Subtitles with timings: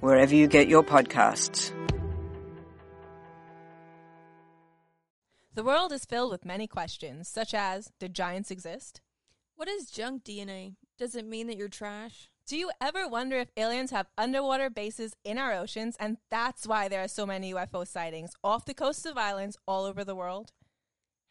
[0.00, 1.72] wherever you get your podcasts.
[5.54, 9.00] The world is filled with many questions, such as Did giants exist?
[9.56, 10.76] What is junk DNA?
[10.98, 12.28] Does it mean that you're trash?
[12.46, 16.88] Do you ever wonder if aliens have underwater bases in our oceans and that's why
[16.88, 20.52] there are so many UFO sightings off the coasts of islands all over the world?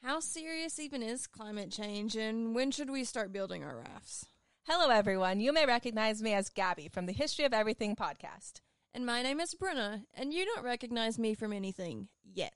[0.03, 4.27] How serious even is climate change and when should we start building our rafts?
[4.69, 5.39] Hello, everyone.
[5.39, 8.59] You may recognize me as Gabby from the History of Everything podcast.
[8.93, 12.51] And my name is Bruna, and you don't recognize me from anything yet.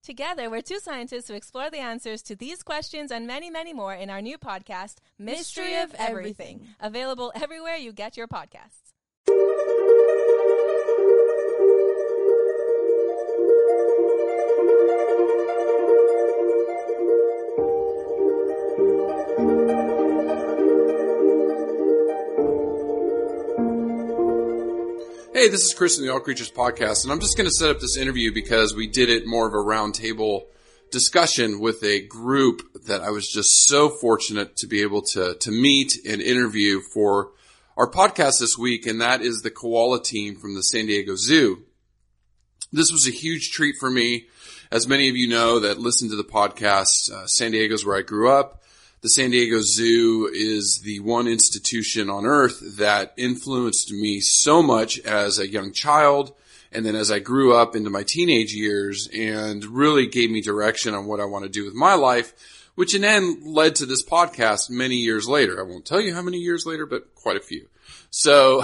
[0.00, 3.92] Together, we're two scientists who explore the answers to these questions and many, many more
[3.94, 6.74] in our new podcast, Mystery, Mystery of of Everything, Everything.
[6.78, 8.89] available everywhere you get your podcasts.
[25.32, 27.70] Hey, this is Chris from the All Creatures Podcast, and I'm just going to set
[27.70, 30.46] up this interview because we did it more of a roundtable
[30.90, 35.50] discussion with a group that I was just so fortunate to be able to, to
[35.52, 37.30] meet and interview for
[37.76, 41.62] our podcast this week, and that is the koala team from the San Diego Zoo.
[42.72, 44.26] This was a huge treat for me.
[44.72, 48.02] As many of you know that listen to the podcast, uh, San Diego's where I
[48.02, 48.59] grew up.
[49.02, 54.98] The San Diego Zoo is the one institution on earth that influenced me so much
[55.00, 56.34] as a young child
[56.70, 60.92] and then as I grew up into my teenage years and really gave me direction
[60.92, 62.34] on what I want to do with my life,
[62.74, 65.58] which in end led to this podcast many years later.
[65.58, 67.68] I won't tell you how many years later, but quite a few.
[68.10, 68.62] So,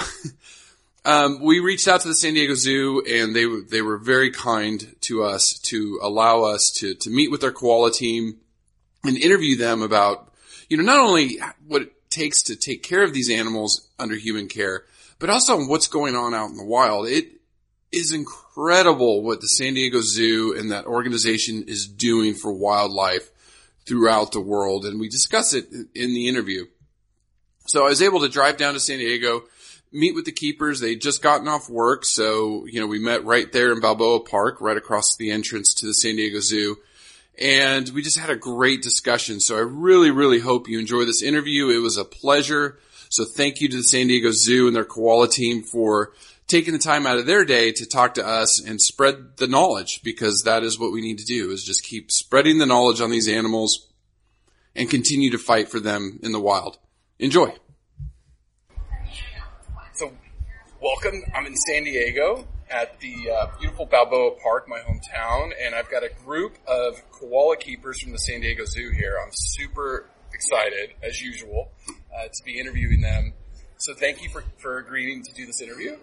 [1.06, 4.96] um, we reached out to the San Diego Zoo and they they were very kind
[5.00, 8.40] to us to allow us to, to meet with their koala team
[9.06, 10.25] and interview them about,
[10.68, 14.48] you know, not only what it takes to take care of these animals under human
[14.48, 14.84] care,
[15.18, 17.06] but also what's going on out in the wild.
[17.06, 17.32] It
[17.92, 23.30] is incredible what the San Diego Zoo and that organization is doing for wildlife
[23.86, 24.84] throughout the world.
[24.84, 26.66] And we discuss it in the interview.
[27.66, 29.44] So I was able to drive down to San Diego,
[29.92, 30.80] meet with the keepers.
[30.80, 32.04] They'd just gotten off work.
[32.04, 35.86] So, you know, we met right there in Balboa Park, right across the entrance to
[35.86, 36.76] the San Diego Zoo
[37.38, 39.40] and we just had a great discussion.
[39.40, 41.68] So I really, really hope you enjoy this interview.
[41.68, 42.78] It was a pleasure.
[43.08, 46.12] So thank you to the San Diego Zoo and their koala team for
[46.46, 50.00] taking the time out of their day to talk to us and spread the knowledge
[50.02, 53.10] because that is what we need to do is just keep spreading the knowledge on
[53.10, 53.88] these animals
[54.74, 56.78] and continue to fight for them in the wild.
[57.18, 57.52] Enjoy.
[59.94, 60.12] So
[60.80, 61.22] welcome.
[61.34, 66.02] I'm in San Diego at the uh, beautiful Balboa Park, my hometown, and I've got
[66.02, 69.16] a group of koala keepers from the San Diego Zoo here.
[69.22, 73.32] I'm super excited, as usual, uh, to be interviewing them.
[73.78, 75.96] So thank you for, for agreeing to do this interview.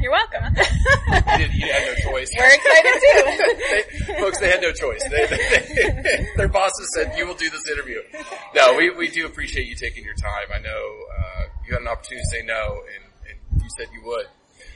[0.00, 0.54] You're welcome.
[0.56, 2.28] You, did, you had no choice.
[2.36, 4.06] We're excited too.
[4.06, 5.02] they, folks, they had no choice.
[5.08, 8.00] They, they, their bosses said, you will do this interview.
[8.54, 10.48] No, we, we do appreciate you taking your time.
[10.52, 14.02] I know uh, you had an opportunity to say no, and, and you said you
[14.06, 14.26] would.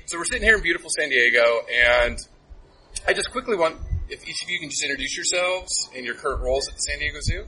[0.06, 2.16] So we're sitting here in beautiful San Diego, and
[3.08, 6.42] I just quickly want, if each of you can just introduce yourselves and your current
[6.42, 7.44] roles at the San Diego Zoo.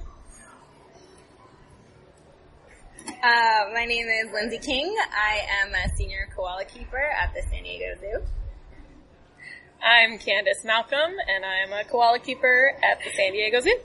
[3.06, 4.92] Uh, my name is Lindsey King.
[5.12, 8.24] I am a senior koala keeper at the San Diego Zoo.
[9.80, 13.78] I'm Candis Malcolm, and I am a koala keeper at the San Diego Zoo.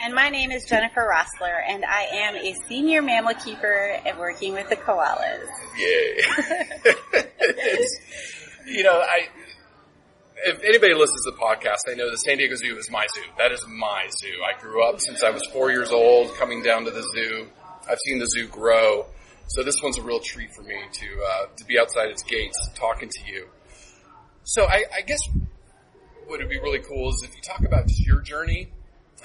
[0.00, 4.52] And my name is Jennifer Roesler, and I am a senior mammal keeper and working
[4.52, 5.46] with the koalas.
[5.76, 6.20] Yay.
[8.68, 9.28] You know, I,
[10.44, 13.22] if anybody listens to the podcast, they know the San Diego Zoo is my zoo.
[13.38, 14.34] That is my zoo.
[14.44, 17.48] I grew up since I was four years old coming down to the zoo.
[17.88, 19.06] I've seen the zoo grow.
[19.46, 22.58] So this one's a real treat for me to, uh, to be outside its gates
[22.74, 23.48] talking to you.
[24.44, 25.20] So I, I guess
[26.26, 28.70] what would be really cool is if you talk about just your journey,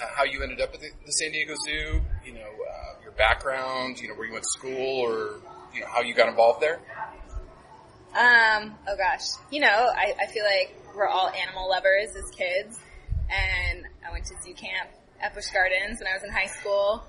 [0.01, 3.12] uh, how you ended up at the, the San Diego Zoo, you know, uh, your
[3.13, 5.40] background, you know, where you went to school or,
[5.74, 6.80] you know, how you got involved there.
[8.13, 9.25] Um, oh gosh.
[9.51, 12.80] You know, I, I feel like we're all animal lovers as kids.
[13.30, 14.90] And I went to zoo camp
[15.22, 17.04] at Busch Gardens when I was in high school.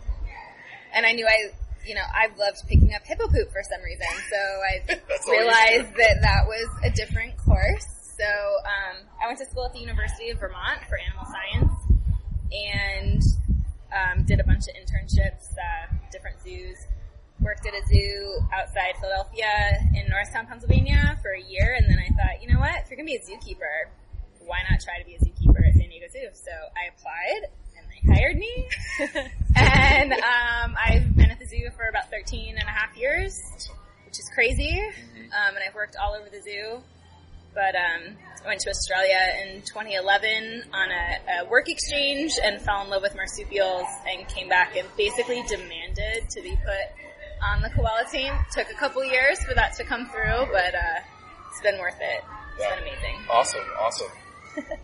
[0.95, 1.51] And I knew I
[1.85, 4.09] you know, I've loved picking up hippo poop for some reason.
[4.31, 4.73] So I
[5.09, 7.85] That's all you realized that that was a different course.
[8.17, 11.74] So um, I went to school at the University of Vermont for animal science
[12.55, 13.23] and
[13.91, 16.77] um, did a bunch of internships, uh, different zoos.
[17.41, 19.51] Worked at a zoo outside Philadelphia
[19.95, 22.75] in Norristown, Pennsylvania for a year, and then I thought, you know what?
[22.83, 23.91] If you're gonna be a zookeeper,
[24.47, 26.29] why not try to be a zookeeper at San Diego Zoo?
[26.33, 28.69] So I applied, and they hired me.
[29.57, 33.41] and um, I've been at the zoo for about 13 and a half years,
[34.07, 34.81] which is crazy.
[34.81, 36.83] Um, and I've worked all over the zoo.
[37.55, 39.17] But um, I went to Australia
[39.47, 44.49] in 2011 on a, a work exchange and fell in love with marsupials and came
[44.49, 48.33] back and basically demanded to be put on the koala team.
[48.53, 51.01] Took a couple years for that to come through, but uh,
[51.51, 52.25] it's been worth it.
[52.57, 52.75] It's Yeah.
[52.75, 53.17] been amazing.
[53.31, 54.11] Awesome, awesome.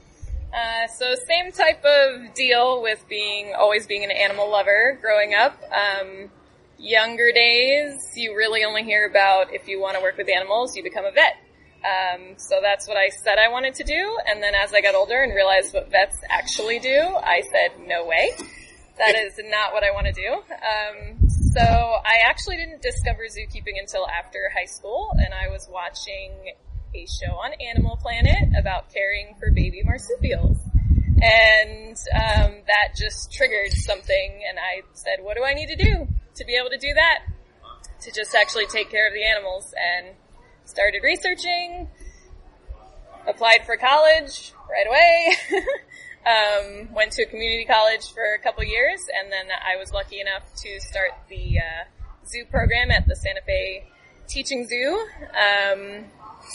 [0.53, 5.57] Uh, so same type of deal with being always being an animal lover growing up.
[5.73, 6.29] Um,
[6.77, 10.83] younger days, you really only hear about if you want to work with animals, you
[10.83, 11.35] become a vet.
[11.81, 14.95] Um, so that's what I said I wanted to do, and then as I got
[14.95, 18.33] older and realized what vets actually do, I said no way.
[18.99, 20.29] That is not what I want to do.
[20.31, 26.53] Um, so I actually didn't discover zookeeping until after high school, and I was watching
[26.95, 30.59] a show on Animal Planet about caring for baby marsupials.
[31.23, 36.09] And um, that just triggered something, and I said, what do I need to do
[36.35, 37.25] to be able to do that?
[38.03, 40.15] To just actually take care of the animals, and
[40.71, 41.89] started researching,
[43.27, 45.63] applied for college right away,
[46.27, 50.21] um, went to a community college for a couple years, and then I was lucky
[50.21, 51.85] enough to start the uh,
[52.27, 53.85] zoo program at the Santa Fe
[54.29, 55.07] Teaching Zoo.
[55.31, 56.05] Um,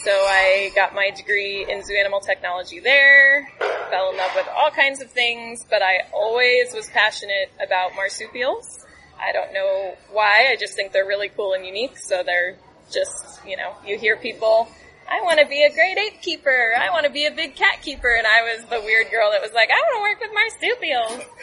[0.03, 4.71] so I got my degree in zoo animal technology there, fell in love with all
[4.71, 8.85] kinds of things, but I always was passionate about marsupials.
[9.19, 12.57] I don't know why, I just think they're really cool and unique, so they're
[12.91, 14.67] just, you know, you hear people,
[15.09, 17.81] I want to be a great ape keeper, I want to be a big cat
[17.81, 20.31] keeper, and I was the weird girl that was like, I want to work with
[20.33, 21.25] marsupials.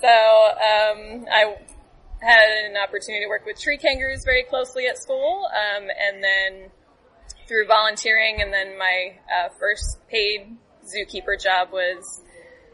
[0.00, 1.56] So, um, I
[2.20, 6.70] had an opportunity to work with tree kangaroos very closely at school, um, and then
[7.48, 12.20] through volunteering, and then my uh, first paid zookeeper job was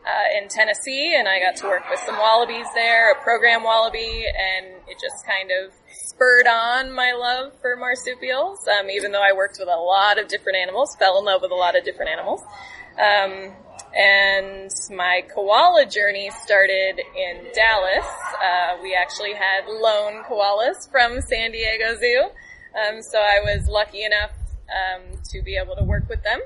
[0.06, 4.24] uh, in Tennessee, and I got to work with some wallabies there, a program wallaby,
[4.26, 8.66] and it just kind of spurred on my love for marsupials.
[8.68, 11.50] Um, even though I worked with a lot of different animals, fell in love with
[11.50, 12.40] a lot of different animals.
[12.98, 13.52] Um,
[13.94, 18.06] and my koala journey started in Dallas.
[18.42, 22.30] Uh, we actually had loan koalas from San Diego Zoo,
[22.78, 24.30] um, so I was lucky enough
[24.70, 26.40] um, to be able to work with them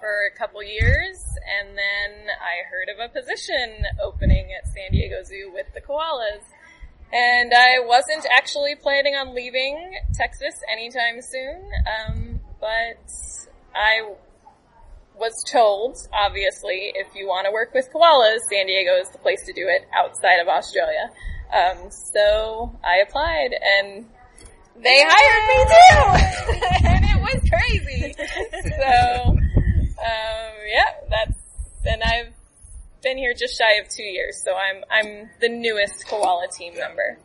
[0.00, 1.18] for a couple years,
[1.60, 6.44] and then I heard of a position opening at San Diego Zoo with the koalas.
[7.12, 9.78] And I wasn't actually planning on leaving
[10.14, 12.98] Texas anytime soon, um, but
[13.74, 14.14] I
[15.14, 19.44] was told, obviously, if you want to work with koalas, San Diego is the place
[19.46, 21.10] to do it outside of Australia.
[21.54, 24.06] Um, so I applied, and
[24.82, 28.14] they hired me too, and it was crazy.
[28.76, 29.36] So,
[30.06, 31.42] um, yeah, that's
[31.84, 32.32] and I've
[33.02, 37.18] been here just shy of two years, so I'm I'm the newest koala team member.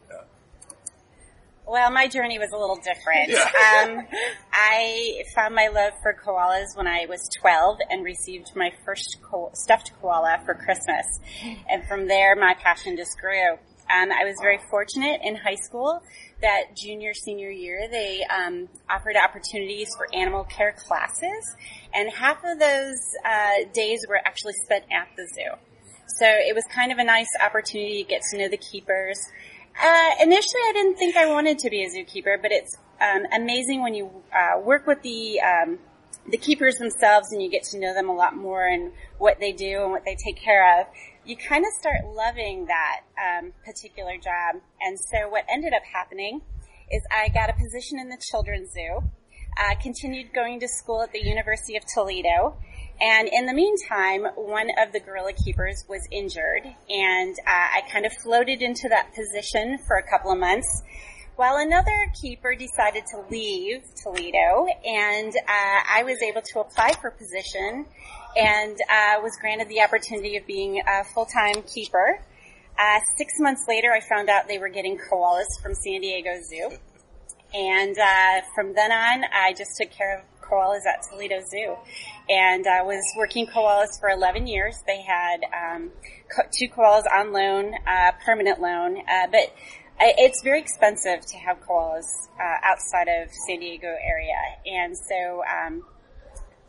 [1.68, 3.32] Well, my journey was a little different.
[3.62, 4.06] Um,
[4.52, 9.52] I found my love for koalas when I was 12 and received my first ko-
[9.54, 11.06] stuffed koala for Christmas.
[11.70, 13.54] And from there, my passion just grew.
[13.54, 16.02] Um, I was very fortunate in high school
[16.42, 21.56] that junior, senior year, they um, offered opportunities for animal care classes.
[21.94, 25.52] And half of those uh, days were actually spent at the zoo.
[26.20, 29.20] So it was kind of a nice opportunity to get to know the keepers.
[29.82, 33.82] Uh, initially, I didn't think I wanted to be a zookeeper, but it's um, amazing
[33.82, 35.80] when you uh, work with the um,
[36.30, 39.52] the keepers themselves and you get to know them a lot more and what they
[39.52, 40.88] do and what they take care of.
[41.24, 44.62] You kind of start loving that um, particular job.
[44.82, 46.42] And so, what ended up happening
[46.90, 49.04] is I got a position in the children's zoo.
[49.58, 52.58] Uh, continued going to school at the University of Toledo.
[53.02, 58.06] And in the meantime, one of the gorilla keepers was injured, and uh, I kind
[58.06, 60.84] of floated into that position for a couple of months.
[61.36, 67.10] While another keeper decided to leave Toledo, and uh, I was able to apply for
[67.10, 67.88] position,
[68.36, 72.20] and uh, was granted the opportunity of being a full-time keeper.
[72.78, 76.72] Uh, six months later, I found out they were getting koalas from San Diego Zoo,
[77.54, 81.76] and uh, from then on, I just took care of koalas at Toledo Zoo,
[82.30, 84.76] and I was working koalas for 11 years.
[84.88, 85.92] They had um,
[86.36, 89.54] co- two koalas on loan, uh, permanent loan, uh, but
[90.00, 92.08] it's very expensive to have koalas
[92.40, 95.84] uh, outside of San Diego area, and so um,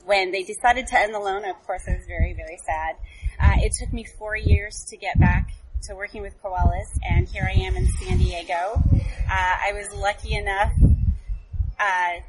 [0.04, 2.97] when they decided to end the loan, of course, I was very, very sad.
[3.40, 5.49] Uh, it took me four years to get back
[5.85, 8.82] to working with koalas, and here I am in San Diego.
[8.94, 10.73] Uh, I was lucky enough
[11.78, 12.21] uh,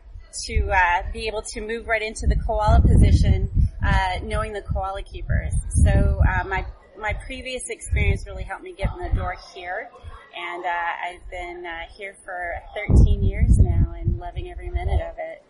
[0.46, 3.50] to uh, be able to move right into the koala position,
[3.86, 5.54] uh, knowing the koala keepers.
[5.84, 6.66] So uh, my
[7.00, 9.90] my previous experience really helped me get in the door here,
[10.36, 12.54] and uh, I've been uh, here for
[12.88, 15.44] 13 years now and loving every minute of it.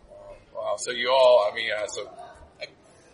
[0.54, 0.76] Wow.
[0.78, 2.08] So you all, I mean, uh, so,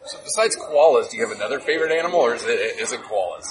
[0.07, 3.47] so besides koalas, do you have another favorite animal, or is it is it koalas?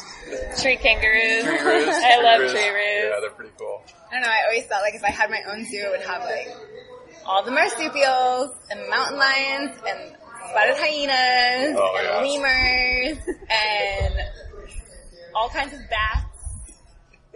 [0.61, 1.43] Tree kangaroos.
[1.43, 2.51] Kangaroos, I love kangaroos.
[2.51, 3.09] tree roos.
[3.09, 3.81] Yeah, they're pretty cool.
[4.09, 6.01] I don't know, I always thought like if I had my own zoo, it would
[6.07, 6.47] have like
[7.25, 10.15] all the marsupials and mountain lions and
[10.49, 12.21] spotted hyenas Oh, and yeah.
[12.41, 13.17] lemurs
[13.49, 14.13] and
[15.35, 16.18] all kinds of bats.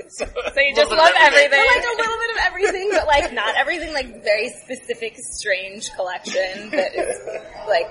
[0.10, 1.54] So you just love everything.
[1.54, 1.60] everything.
[1.60, 3.94] I like a little bit of everything, but like not everything.
[3.94, 7.16] Like very specific, strange collection that is
[7.68, 7.88] like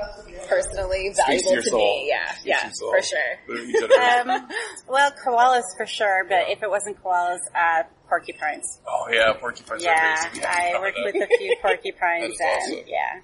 [0.48, 2.08] personally Speaks to valuable to me.
[2.08, 3.32] Yeah, Speaks yeah, for sure.
[3.46, 4.48] But each other- Um,
[4.88, 8.80] well, koalas for sure, but if it wasn't koalas, uh, porcupines.
[8.86, 10.16] oh yeah, porcupines Yeah.
[10.44, 12.84] I worked with a few porcupines, That is and awesome.
[12.88, 13.20] yeah,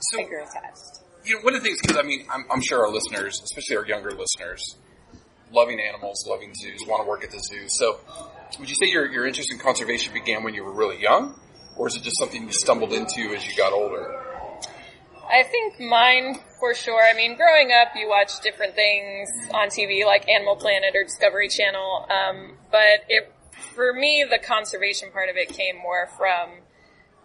[0.00, 0.98] So, I grew attached.
[1.24, 3.76] you know, one of the things, because I mean, I'm, I'm sure our listeners, especially
[3.76, 4.76] our younger listeners,
[5.52, 7.68] loving animals, loving zoos, want to work at the zoo.
[7.68, 8.00] So,
[8.58, 11.38] would you say your, your interest in conservation began when you were really young,
[11.76, 14.22] or is it just something you stumbled into as you got older?
[15.28, 17.02] I think mine for sure.
[17.02, 21.48] I mean, growing up, you watch different things on TV like Animal Planet or Discovery
[21.48, 22.06] Channel.
[22.08, 23.32] Um, but it,
[23.74, 26.60] for me, the conservation part of it came more from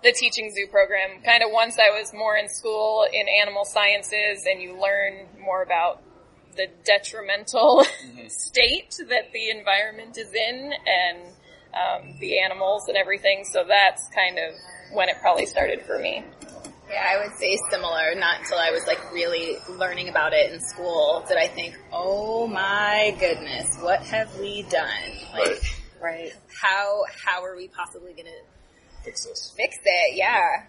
[0.03, 1.21] the teaching zoo program.
[1.23, 5.61] Kind of once I was more in school in animal sciences and you learn more
[5.61, 6.01] about
[6.55, 7.83] the detrimental
[8.27, 11.17] state that the environment is in and
[11.73, 13.43] um, the animals and everything.
[13.51, 14.53] So that's kind of
[14.95, 16.23] when it probably started for me.
[16.89, 18.13] Yeah, I would say similar.
[18.15, 22.47] Not until I was like really learning about it in school did I think, oh
[22.47, 24.89] my goodness, what have we done?
[25.33, 25.61] Like,
[26.01, 26.33] Right.
[26.61, 28.29] how how are we possibly gonna
[29.03, 29.53] Fix this.
[29.55, 30.15] fix it?
[30.17, 30.63] Yeah.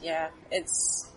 [0.00, 1.07] Yeah, it's.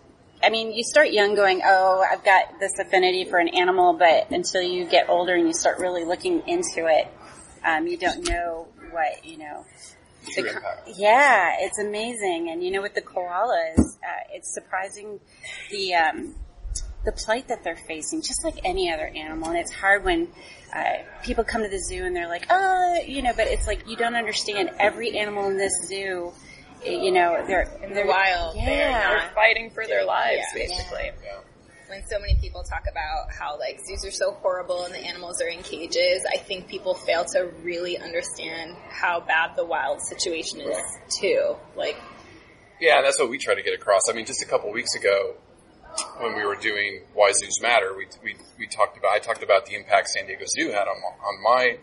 [0.44, 4.32] I mean, you start young, going, "Oh, I've got this affinity for an animal," but
[4.32, 7.08] until you get older and you start really looking into it,
[7.64, 9.66] um, you don't know what you know.
[10.36, 10.62] The
[10.98, 15.20] Yeah, it's amazing, and you know, with the koalas, uh, it's surprising
[15.72, 16.36] the um,
[17.06, 19.50] the plight that they're facing, just like any other animal.
[19.50, 20.28] And it's hard when
[20.74, 23.88] uh, people come to the zoo and they're like, "Oh, you know," but it's like
[23.88, 24.72] you don't understand.
[24.80, 26.34] Every animal in this zoo,
[26.84, 30.68] you know, they're In they're the wild, they're Yeah, They're fighting for their lives, Yeah.
[30.68, 31.12] basically.
[31.24, 31.40] Yeah.
[31.88, 35.42] when so many people talk about how like zoos are so horrible and the animals
[35.42, 40.62] are in cages, I think people fail to really understand how bad the wild situation
[40.62, 40.82] is
[41.20, 41.58] too.
[41.76, 41.98] Like,
[42.80, 44.04] Yeah, that's what we try to get across.
[44.10, 45.36] I mean, just a couple weeks ago,
[46.22, 49.66] when we were doing Why Zoos Matter, we, we, we talked about, I talked about
[49.66, 51.78] the impact San Diego Zoo had on, on my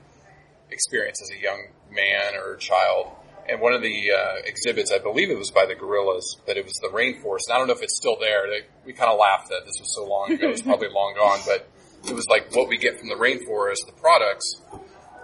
[0.71, 3.09] experience as a young man or child.
[3.49, 6.65] And one of the uh, exhibits, I believe it was by the gorillas, but it
[6.65, 7.49] was the rainforest.
[7.49, 8.47] And I don't know if it's still there.
[8.47, 10.51] They, we kind of laughed that this was so long ago.
[10.51, 11.67] It's probably long gone, but
[12.07, 14.61] it was like what we get from the rainforest, the products,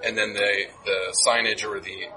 [0.02, 2.08] and then the, the signage or the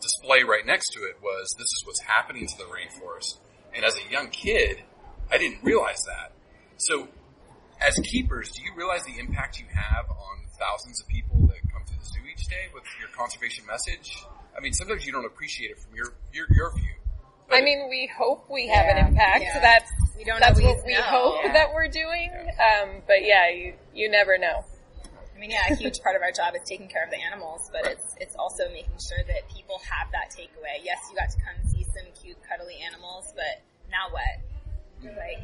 [0.00, 3.38] display right next to it was this is what's happening to the rainforest.
[3.74, 4.82] And as a young kid,
[5.30, 6.32] I didn't realize that.
[6.76, 7.08] So,
[7.80, 11.82] as keepers, do you realize the impact you have on thousands of people that come
[11.84, 14.16] to the zoo each day with your conservation message?
[14.56, 16.94] I mean, sometimes you don't appreciate it from your your, your view.
[17.48, 18.96] But I mean, we hope we have Yeah.
[18.98, 19.42] an impact.
[19.42, 19.60] Yeah.
[19.60, 21.02] That's We don't that's what we know.
[21.02, 21.52] hope Yeah.
[21.54, 22.30] that we're doing.
[22.58, 24.64] Um, but yeah, you you never know.
[25.34, 27.70] I mean, yeah, a huge part of our job is taking care of the animals,
[27.72, 30.78] but it's it's also making sure that people have that takeaway.
[30.84, 34.36] Yes, you got to come see some cute, cuddly animals, but now what?
[35.02, 35.40] Like,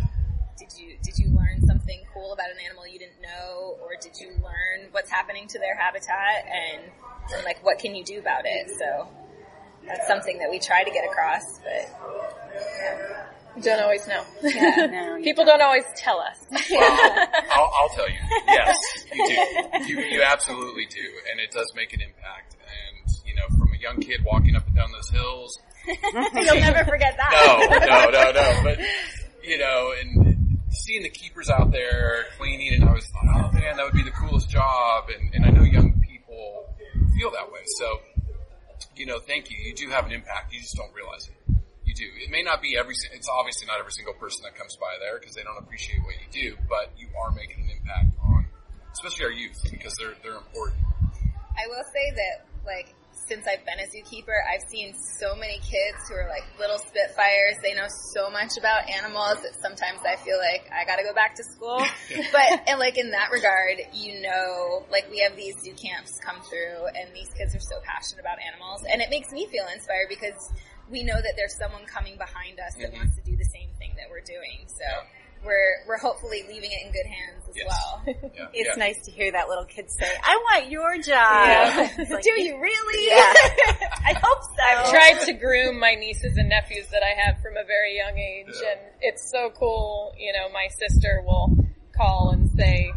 [0.58, 4.12] did you did you learn something cool about an animal you didn't know, or did
[4.20, 6.82] you learn what's happening to their habitat, and,
[7.34, 8.70] and like what can you do about it?
[8.78, 9.08] So
[9.86, 11.86] that's something that we try to get across, but
[13.56, 14.22] You don't always know.
[14.42, 16.44] no, People don't always tell us.
[16.52, 18.76] I'll, I'll tell you, yes,
[19.12, 19.36] you do.
[19.86, 22.56] You, you absolutely do, and it does make an impact.
[22.64, 26.84] And you know, from a young kid walking up and down those hills, you'll never
[26.84, 27.86] forget that.
[27.86, 28.62] no, no, no, no.
[28.64, 28.78] But
[29.44, 30.25] you know, and
[30.84, 34.02] seeing the keepers out there cleaning, and I always thought, oh man, that would be
[34.02, 35.08] the coolest job.
[35.08, 36.74] And, and I know young people
[37.16, 37.62] feel that way.
[37.78, 38.00] So,
[38.96, 39.56] you know, thank you.
[39.56, 40.52] You do have an impact.
[40.52, 41.34] You just don't realize it.
[41.84, 42.04] You do.
[42.18, 42.94] It may not be every.
[43.12, 46.14] It's obviously not every single person that comes by there because they don't appreciate what
[46.20, 46.56] you do.
[46.68, 48.46] But you are making an impact on,
[48.92, 50.78] especially our youth, because they're they're important.
[51.56, 52.94] I will say that, like,
[53.28, 57.58] since I've been a zookeeper, I've seen so many kids who are like little spitfires.
[57.62, 61.34] They know so much about animals that sometimes I feel like I gotta go back
[61.36, 61.82] to school.
[62.32, 66.40] but and like in that regard, you know, like we have these zoo camps come
[66.46, 70.08] through, and these kids are so passionate about animals, and it makes me feel inspired
[70.08, 70.38] because
[70.90, 73.02] we know that there's someone coming behind us that mm-hmm.
[73.02, 74.70] wants to do the same thing that we're doing.
[74.70, 74.86] So
[75.46, 77.66] we're we're hopefully leaving it in good hands as Yes.
[77.68, 78.02] well.
[78.06, 78.84] Yeah, It's yeah.
[78.84, 81.88] nice to hear that little kid say, I want your job.
[81.98, 83.06] It's like, do you really?
[83.08, 83.88] Yeah.
[84.04, 84.62] I hope so.
[84.68, 88.18] I've tried to groom my nieces and nephews that I have from a very young
[88.18, 88.70] age, Yeah.
[88.72, 90.12] and it's so cool.
[90.18, 91.56] You know, my sister will
[91.96, 92.92] call and say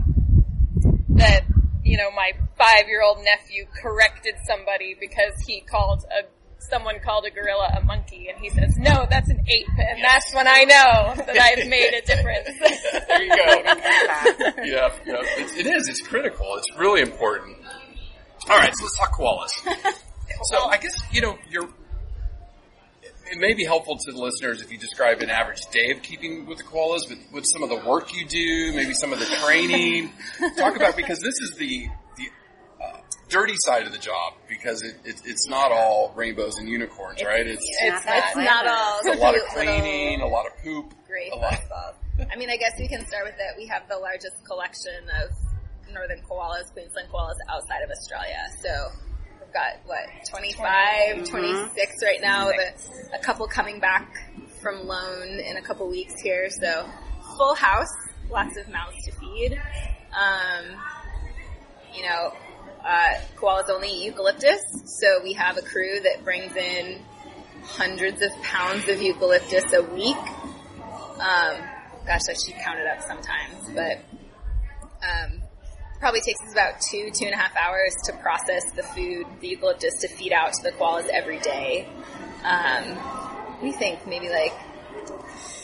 [1.10, 1.44] that
[1.84, 6.24] you know my five-year-old nephew corrected somebody because he called a
[6.70, 10.34] someone called a gorilla a monkey, and he says, "No, that's an ape," and that's
[10.34, 12.50] when I know that I've made a difference.
[13.10, 13.46] There you go.
[14.64, 15.22] yeah, yeah.
[15.38, 15.88] It's, it is.
[15.88, 16.46] It's critical.
[16.58, 17.58] It's really important.
[18.50, 19.94] All right, so let's talk koalas.
[20.44, 21.68] So I guess you know you're.
[23.32, 26.46] It may be helpful to the listeners if you describe an average day of keeping
[26.46, 29.26] with the koalas, but with some of the work you do, maybe some of the
[29.26, 30.12] training.
[30.58, 31.90] Talk about because this is the the
[33.30, 37.46] dirty side of the job because it, it, it's not all rainbows and unicorns, right?
[37.46, 40.58] It's It's, that it's not all it's a lot of cute cleaning, a lot of
[40.64, 41.60] poop, Great a lot.
[42.32, 43.56] I mean, I guess we can start with that.
[43.58, 48.44] We have the largest collection of northern koalas, Queensland koalas, outside of Australia.
[48.62, 48.90] So
[49.40, 54.12] we've got what 25, 26 right now, with a, a couple coming back
[54.62, 56.50] from loan in a couple weeks here.
[56.50, 56.86] So
[57.38, 57.94] full house,
[58.30, 59.62] lots of mouths to feed.
[60.14, 60.66] Um,
[61.96, 62.34] you know,
[62.84, 67.02] uh, koalas only eat eucalyptus, so we have a crew that brings in
[67.64, 70.18] hundreds of pounds of eucalyptus a week.
[71.20, 71.58] Um,
[72.06, 73.98] gosh, I should count it up sometimes, but
[75.06, 75.42] um,
[76.00, 79.50] probably takes us about two, two and a half hours to process the food, the
[79.50, 81.88] eucalyptus, to feed out to the koalas every day.
[82.44, 82.98] Um,
[83.62, 84.54] we think maybe like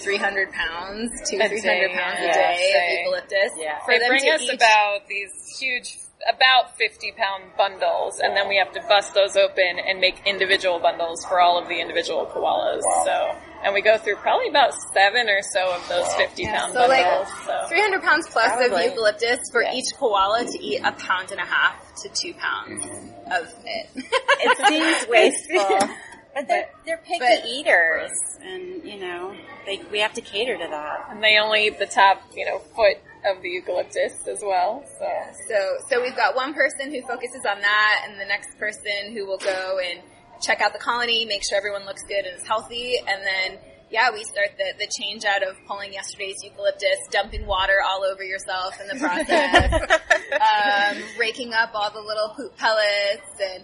[0.06, 2.30] 300 pounds, two, A 300 pounds yeah.
[2.30, 3.52] a day of eucalyptus.
[3.58, 3.80] Yeah.
[3.86, 5.98] For they them bring to us each about these huge,
[6.28, 10.80] about 50 pound bundles, and then we have to bust those open and make individual
[10.80, 12.82] bundles for all of the individual koalas.
[13.04, 16.88] So, and we go through probably about seven or so of those 50 pound So
[16.88, 17.28] like bundles.
[17.46, 17.66] so.
[17.68, 18.86] 300 pounds plus Probably.
[18.86, 19.74] of eucalyptus for Yeah.
[19.76, 23.32] each koala to eat a pound and a half to two pounds mm-hmm.
[23.32, 23.90] of it.
[23.96, 25.90] It seems wasteful.
[26.36, 28.12] But they're, they're picky but- eaters,
[28.44, 29.34] and you know,
[29.66, 31.08] they, we have to cater to that.
[31.10, 32.98] And they only eat the top, you know, foot
[33.30, 34.84] of the eucalyptus as well.
[35.00, 35.08] So
[35.50, 35.58] So,
[35.90, 39.40] so we've got one person who focuses on that, and the next person who will
[39.40, 40.02] go and
[40.42, 43.60] check out the colony, make sure everyone looks good and is healthy, and then
[43.92, 48.24] yeah, we start the, the change out of pulling yesterday's eucalyptus, dumping water all over
[48.24, 49.72] yourself in the process,
[50.34, 53.64] um, raking up all the little poop pellets, and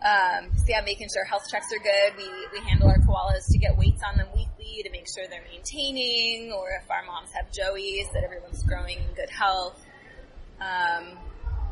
[0.00, 2.16] um, so yeah, making sure health checks are good.
[2.16, 4.28] We we handle our koalas to get weights on them
[4.70, 8.98] weekly to make sure they're maintaining, or if our moms have joeys, that everyone's growing
[8.98, 9.80] in good health.
[10.60, 11.16] Um,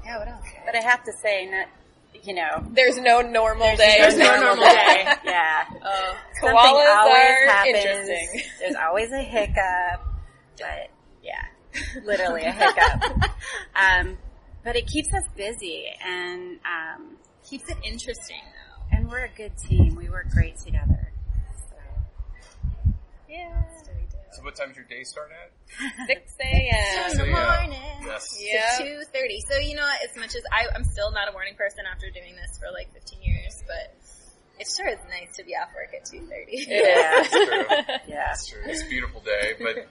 [0.05, 0.45] yeah, what else?
[0.65, 1.69] But I have to say, not,
[2.25, 3.97] you know, there's no normal day.
[3.99, 5.07] there's no normal day.
[5.25, 5.65] Yeah.
[5.85, 7.77] Oh, Something Koalas always are happens.
[7.77, 8.41] interesting.
[8.61, 10.07] There's always a hiccup,
[10.57, 10.91] but
[11.23, 13.31] yeah, literally a hiccup.
[13.77, 14.17] um,
[14.65, 17.17] but it keeps us busy, and um,
[17.49, 18.97] keeps it interesting though.
[18.97, 19.95] and we're a good team.
[19.97, 21.08] We work great together.
[23.29, 23.63] Yeah.
[24.33, 25.51] So what time's your day start at?
[26.07, 27.11] 6 a.m.
[27.11, 27.57] In the yeah.
[27.61, 27.81] morning.
[28.05, 28.39] Yes.
[28.41, 28.79] Yeah.
[28.79, 29.41] Two thirty.
[29.51, 32.37] So you know, as much as I, I'm still not a morning person after doing
[32.37, 33.95] this for like 15 years, but
[34.61, 36.65] it sure is nice to be off work at two thirty.
[36.69, 37.65] Yeah, It's true.
[38.09, 38.33] yeah.
[38.33, 38.61] It's true.
[38.67, 39.89] It's a beautiful day, but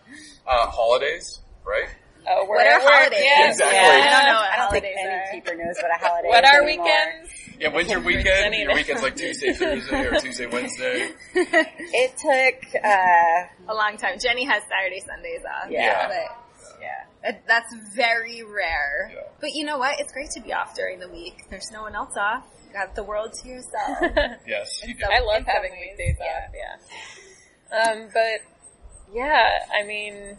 [0.47, 1.89] uh, holidays, right?
[2.29, 3.19] Oh, we're What are holidays?
[3.23, 3.49] Yeah.
[3.49, 3.75] Exactly.
[3.77, 4.03] Yeah.
[4.03, 4.39] I don't know.
[4.39, 5.31] I don't think any are.
[5.31, 6.85] keeper knows what a holiday What is are anymore.
[6.85, 7.31] weekends?
[7.59, 8.53] Yeah, when's your weekend?
[8.53, 11.09] Your weekend's like Tuesday, Thursday, or Tuesday, Wednesday.
[11.33, 14.19] It took, uh, a long time.
[14.19, 15.71] Jenny has Saturday, Sundays off.
[15.71, 16.07] Yeah.
[16.07, 16.87] But yeah.
[17.23, 19.11] That- That's very rare.
[19.13, 19.21] Yeah.
[19.39, 19.99] But you know what?
[19.99, 21.45] It's great to be off during the week.
[21.49, 22.43] There's no one else off.
[22.67, 23.97] You got the world to yourself.
[24.45, 25.03] Yes, you do.
[25.05, 27.91] I love having ways, weekdays off, yeah.
[27.91, 28.41] Um, but,
[29.13, 30.37] yeah, I mean,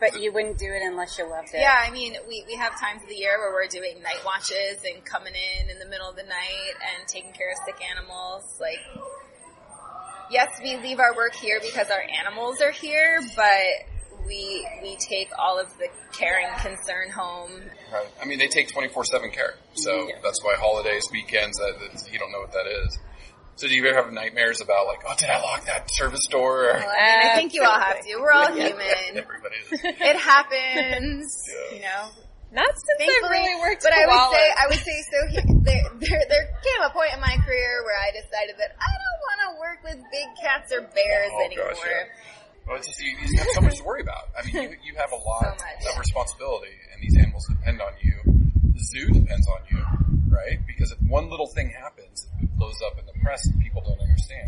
[0.00, 1.60] But you wouldn't do it unless you loved it.
[1.60, 4.82] yeah, I mean, we, we have times of the year where we're doing night watches
[4.82, 8.58] and coming in in the middle of the night and taking care of sick animals.
[8.58, 8.80] Like,
[10.30, 15.28] yes, we leave our work here because our animals are here, but we we take
[15.38, 17.50] all of the care and concern home.
[17.92, 18.06] Right.
[18.22, 19.54] I mean, they take 24-7 care.
[19.74, 20.22] So mm-hmm.
[20.22, 22.98] that's why holidays, weekends, that, that, you don't know what that is.
[23.60, 26.64] So do you ever have nightmares about like, oh, did I lock that service door?
[26.72, 28.16] Well, I, mean, I think you all have to.
[28.16, 28.72] We're all human.
[29.20, 29.84] Everybody is.
[29.84, 31.76] It happens, Yeah.
[31.76, 32.08] you know.
[32.56, 35.38] Not since I Thankfully, really worked but I would say, I would say, so he,
[35.60, 39.20] there, there, there came a point in my career where I decided that I don't
[39.28, 41.68] want to work with big cats or bears Oh, anymore.
[41.76, 42.08] gosh, yeah.
[42.66, 44.32] Well, it's just you, you just have so much to worry about.
[44.32, 47.92] I mean, you, you have a lot So of responsibility, and these animals depend on
[48.00, 48.16] you.
[48.72, 49.84] The zoo depends on you,
[50.32, 50.58] right?
[50.66, 52.29] Because if one little thing happens, it
[52.60, 54.46] blows up in the press, and people don't understand.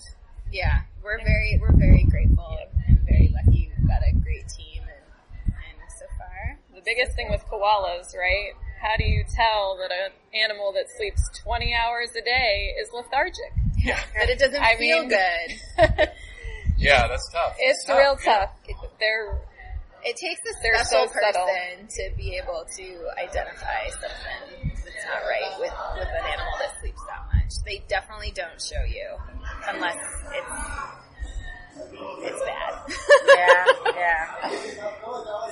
[0.53, 3.72] Yeah, we're very, we're very grateful and very lucky.
[3.72, 8.53] We've got a great team, and, and so far, the biggest thing with koalas, right?
[8.83, 13.53] How do you tell that an animal that sleeps 20 hours a day is lethargic?
[13.79, 15.48] Yeah, but it doesn't I feel mean- good.
[16.77, 17.57] yeah, that's tough.
[17.59, 18.38] It's tough, real yeah.
[18.46, 18.51] tough.
[19.01, 19.40] They're
[20.05, 21.46] It takes a They're special so subtle.
[21.48, 22.87] person to be able to
[23.22, 26.91] identify something that's not right with, with an animal that sleeps
[27.57, 27.65] that.
[27.65, 29.17] They definitely don't show you
[29.69, 29.97] unless
[30.33, 30.53] it's
[32.25, 32.75] it's bad.
[33.27, 33.65] Yeah,
[33.97, 34.59] yeah.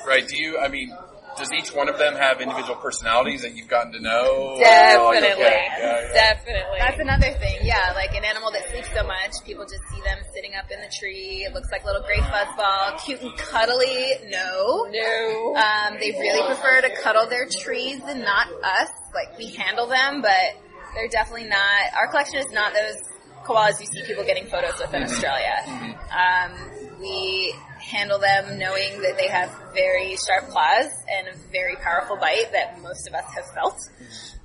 [0.06, 0.26] Right?
[0.26, 0.58] Do you?
[0.58, 0.90] I mean,
[1.36, 4.56] does each one of them have individual personalities that you've gotten to know?
[4.58, 6.12] definitely, Like, okay, yeah, yeah.
[6.12, 6.78] definitely.
[6.78, 7.92] That's another thing, yeah.
[7.94, 10.90] Like an animal that sleeps so much, people just see them sitting up in the
[10.98, 11.44] tree.
[11.46, 14.14] It looks like little gray fuzzball, cute and cuddly.
[14.28, 15.54] No, no.
[15.56, 18.90] Um, they really prefer to cuddle their trees and not us.
[19.14, 20.56] Like we handle them, but
[20.94, 21.92] they're definitely not.
[21.96, 22.96] Our collection is not those
[23.44, 25.96] koalas you see people getting photos with in Australia.
[26.12, 26.52] Um,
[27.00, 32.52] we handle them knowing that they have very sharp claws and a very powerful bite
[32.52, 33.78] that most of us have felt.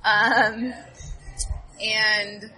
[0.04, 0.72] Um,
[1.82, 2.50] and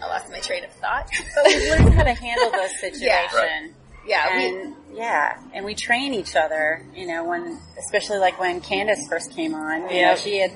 [0.00, 1.08] I lost my train of thought.
[1.34, 3.02] But we learn how to handle those situations.
[3.02, 3.68] Yeah.
[4.06, 6.82] Yeah, we- and yeah, and we train each other.
[6.94, 10.10] You know, when especially like when Candis first came on, you Yeah.
[10.10, 10.52] know, she had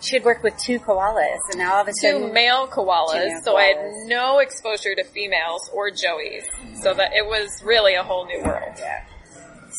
[0.00, 2.66] she had worked with two koalas, and now all of a sudden two sudden, male
[2.66, 6.44] Two koalas, male so I had no exposure to females or joeys.
[6.82, 8.74] So that it was really a whole new world.
[8.78, 9.04] yeah.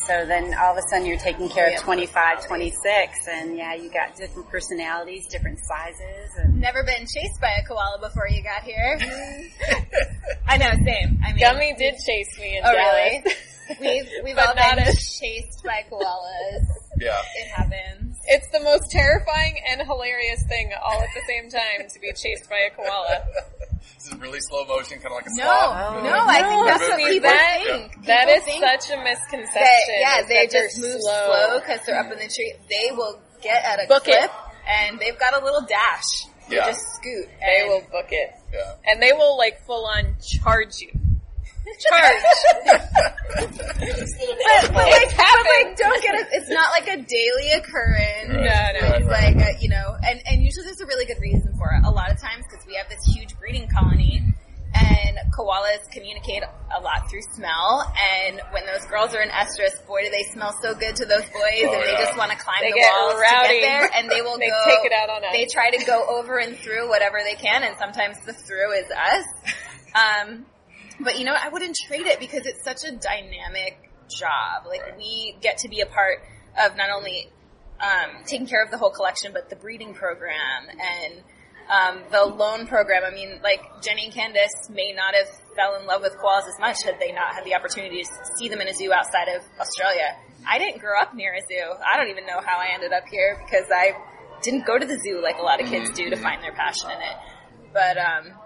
[0.06, 1.76] So then all of a sudden you're taking care Yeah.
[1.78, 7.40] of 25, 26, and yeah, you got different personalities, different sizes, and Never been chased
[7.40, 8.98] by a koala before you got here.
[10.46, 11.18] I know, same.
[11.24, 13.22] I mean, Gummy did chase me in Oh, Dallas.
[13.80, 14.02] really?
[14.02, 16.66] We've we've all been as- chased by koalas.
[17.00, 17.18] Yeah.
[17.36, 18.05] It happens.
[18.28, 22.48] It's the most terrifying and hilarious thing all at the same time to be chased
[22.50, 23.24] by a koala.
[23.96, 26.02] This is really slow motion, kind of like a No, sloth.
[26.04, 28.06] no, I think that's what people that- think.
[28.06, 29.54] That People is think such a misconception.
[29.54, 32.54] that, yeah, they just move slow because they're up in the tree.
[32.68, 34.30] They will get at a Book clip, it.
[34.68, 36.26] and they've got a little dash.
[36.48, 36.66] They Yeah.
[36.66, 37.28] just scoot.
[37.40, 38.30] They will book it.
[38.52, 38.74] Yeah.
[38.86, 40.92] And they will like full on charge you.
[41.90, 42.22] Charge.
[43.36, 46.28] But, but like, but like, don't get it.
[46.32, 48.28] It's not like a daily occurrence.
[48.32, 48.96] No, no.
[48.96, 51.84] It's like a, you know, and and usually there's a really good reason for it.
[51.84, 54.22] A lot of times because we have this huge breeding colony,
[54.74, 57.92] and koalas communicate a lot through smell.
[58.24, 61.24] And when those girls are in estrus, boy, do they smell so good to those
[61.28, 62.04] boys, Oh, and they yeah.
[62.06, 64.62] just want to climb They the walls to get there, and they will They go.
[64.64, 65.32] take it out on us.
[65.32, 68.86] They try to go over and through whatever they can, and sometimes the through is
[68.90, 69.24] us.
[69.96, 70.44] Um,
[71.00, 74.66] but you know, I wouldn't trade it because it's such a dynamic job.
[74.66, 76.18] Like we get to be a part
[76.58, 77.30] of not only
[77.80, 81.22] um, taking care of the whole collection, but the breeding program and
[81.68, 83.02] um, the loan program.
[83.04, 86.58] I mean, like Jenny and Candis may not have fell in love with koalas as
[86.60, 89.42] much had they not had the opportunity to see them in a zoo outside of
[89.60, 90.16] Australia.
[90.48, 91.74] I didn't grow up near a zoo.
[91.84, 93.92] I don't even know how I ended up here because I
[94.42, 96.90] didn't go to the zoo like a lot of kids do to find their passion
[96.90, 97.16] in it.
[97.72, 98.38] But um,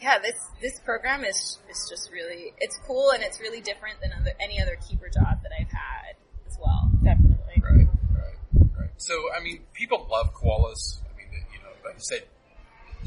[0.00, 4.12] yeah, this this program is is just really it's cool and it's really different than
[4.12, 6.90] other, any other keeper job that I've had as well.
[7.04, 7.62] Definitely.
[7.62, 7.86] Right,
[8.16, 8.90] right, right.
[8.96, 11.00] So, I mean, people love koalas.
[11.04, 12.24] I mean, you know, like you said,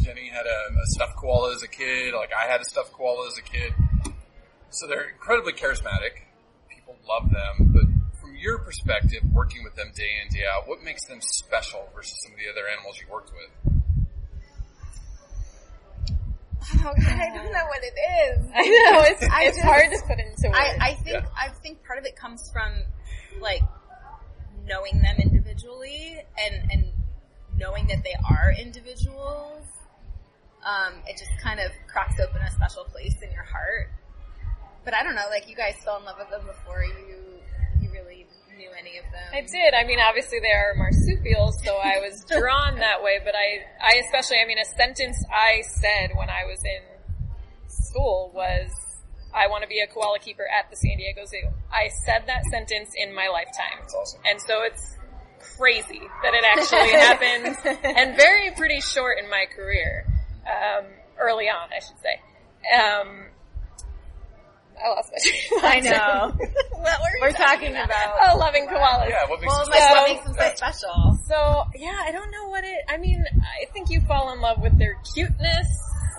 [0.02, 2.14] Jenny had a, a stuffed koala as a kid.
[2.14, 3.74] Like I had a stuffed koala as a kid.
[4.70, 6.26] So they're incredibly charismatic.
[6.70, 7.74] People love them.
[7.74, 11.90] But from your perspective, working with them day in day out, what makes them special
[11.96, 13.73] versus some of the other animals you worked with?
[16.86, 18.46] Oh God, I don't know what it is.
[18.56, 20.58] I know it's I it's just- hard to put into words.
[20.58, 21.30] I, I think Yeah.
[21.38, 22.72] I think part of it comes from
[23.42, 23.62] like
[24.66, 26.86] knowing them individually and and
[27.58, 29.66] knowing that they are individuals.
[30.66, 33.90] Um, it just kind of cracks open a special place in your heart.
[34.86, 37.16] But I don't know, like you guys fell in love with them before you you
[37.28, 37.33] really
[38.64, 39.28] knew any of them.
[39.36, 39.74] I did.
[39.76, 43.20] I mean, obviously they are marsupials, so I was drawn that way.
[43.24, 46.82] But I, I especially, I mean, a sentence I said when I was in
[47.68, 48.72] school was,
[49.34, 52.44] "I want to be a koala keeper at the San Diego Zoo." I said that
[52.52, 54.22] sentence in my lifetime, That's awesome.
[54.26, 54.98] and so it's
[55.58, 60.06] crazy that it actually happened, and very pretty short in my career,
[60.48, 60.86] um,
[61.20, 62.16] early on, I should say.
[62.80, 63.28] Um,
[64.84, 66.32] I lost my train I know.
[66.72, 69.10] what were We're we talking about Oh, loving koalas.
[69.10, 71.18] Yeah, what makes well, them like So- what makes them so special?
[71.28, 72.80] So So yeah, I don't know what it.
[72.90, 73.24] I mean,
[73.62, 75.68] I think you fall in love with their cuteness,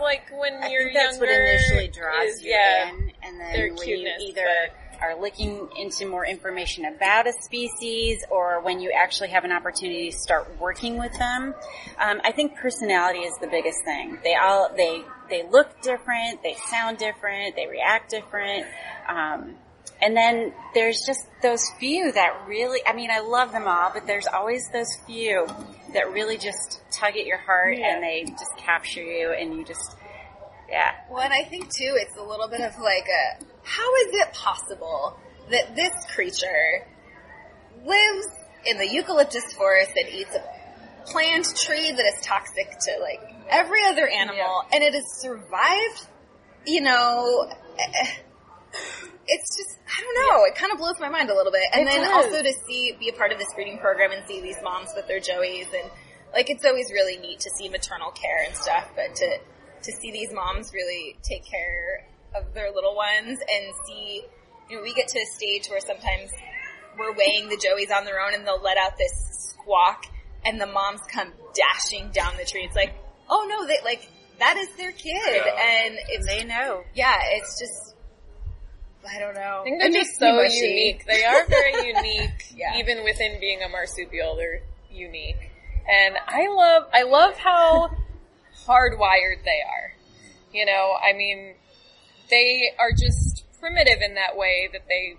[0.01, 1.27] like when I you're think that's younger.
[1.33, 4.47] what initially draws is, you yeah, in, and then their when cuteness, you either
[5.01, 10.11] are looking into more information about a species, or when you actually have an opportunity
[10.11, 11.53] to start working with them.
[12.01, 14.19] Um, I think personality is the biggest thing.
[14.25, 15.03] They all they
[15.35, 18.67] they look different, they sound different, they react different.
[19.09, 19.55] Um,
[20.01, 24.07] and then there's just those few that really, I mean, I love them all, but
[24.07, 25.47] there's always those few
[25.93, 27.95] that really just tug at your heart Yeah.
[27.95, 29.97] and they just capture you and you just,
[30.69, 30.93] yeah.
[31.11, 34.33] Well, and I think too, it's a little bit of like a, how is it
[34.35, 35.19] possible
[35.51, 36.87] that this creature
[37.85, 38.27] lives
[38.67, 40.43] in the eucalyptus forest and eats a
[41.07, 46.07] plant tree that is toxic to like every other animal and it has survived,
[46.67, 48.07] you know, eh,
[49.27, 51.63] it's just, I don't know, it kind of blows my mind a little bit.
[51.73, 52.27] And It then does.
[52.27, 55.07] also to see, be a part of this breeding program and see these moms with
[55.09, 55.91] their joeys and
[56.33, 59.39] like it's always really neat to see maternal care and stuff, but to,
[59.83, 64.25] to see these moms really take care of their little ones and see,
[64.69, 66.31] you know, we get to a stage where sometimes
[66.99, 69.13] we're weighing the joeys on their own and they'll let out this
[69.51, 70.05] squawk
[70.45, 72.65] and the moms come dashing down the tree.
[72.65, 72.95] It's like,
[73.29, 75.13] oh no, they like, that is their kid.
[75.27, 75.85] Yeah.
[75.87, 76.83] And it's, They know.
[76.95, 77.95] yeah, it's just,
[79.09, 79.61] I don't know.
[79.61, 80.57] I think they're It just so mushy.
[80.57, 81.05] unique.
[81.07, 82.77] They are very unique, Yeah.
[82.79, 84.37] even within being a marsupial.
[84.37, 85.51] They're unique,
[85.91, 87.91] and I love I love how
[88.67, 89.95] hardwired they are.
[90.53, 91.55] You know, I mean,
[92.31, 95.17] they are just primitive in that way that they,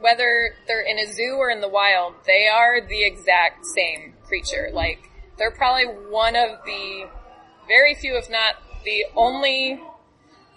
[0.00, 4.70] whether they're in a zoo or in the wild, they are the exact same creature.
[4.72, 4.98] Like
[5.38, 7.08] they're probably one of the
[7.68, 9.80] very few, if not the only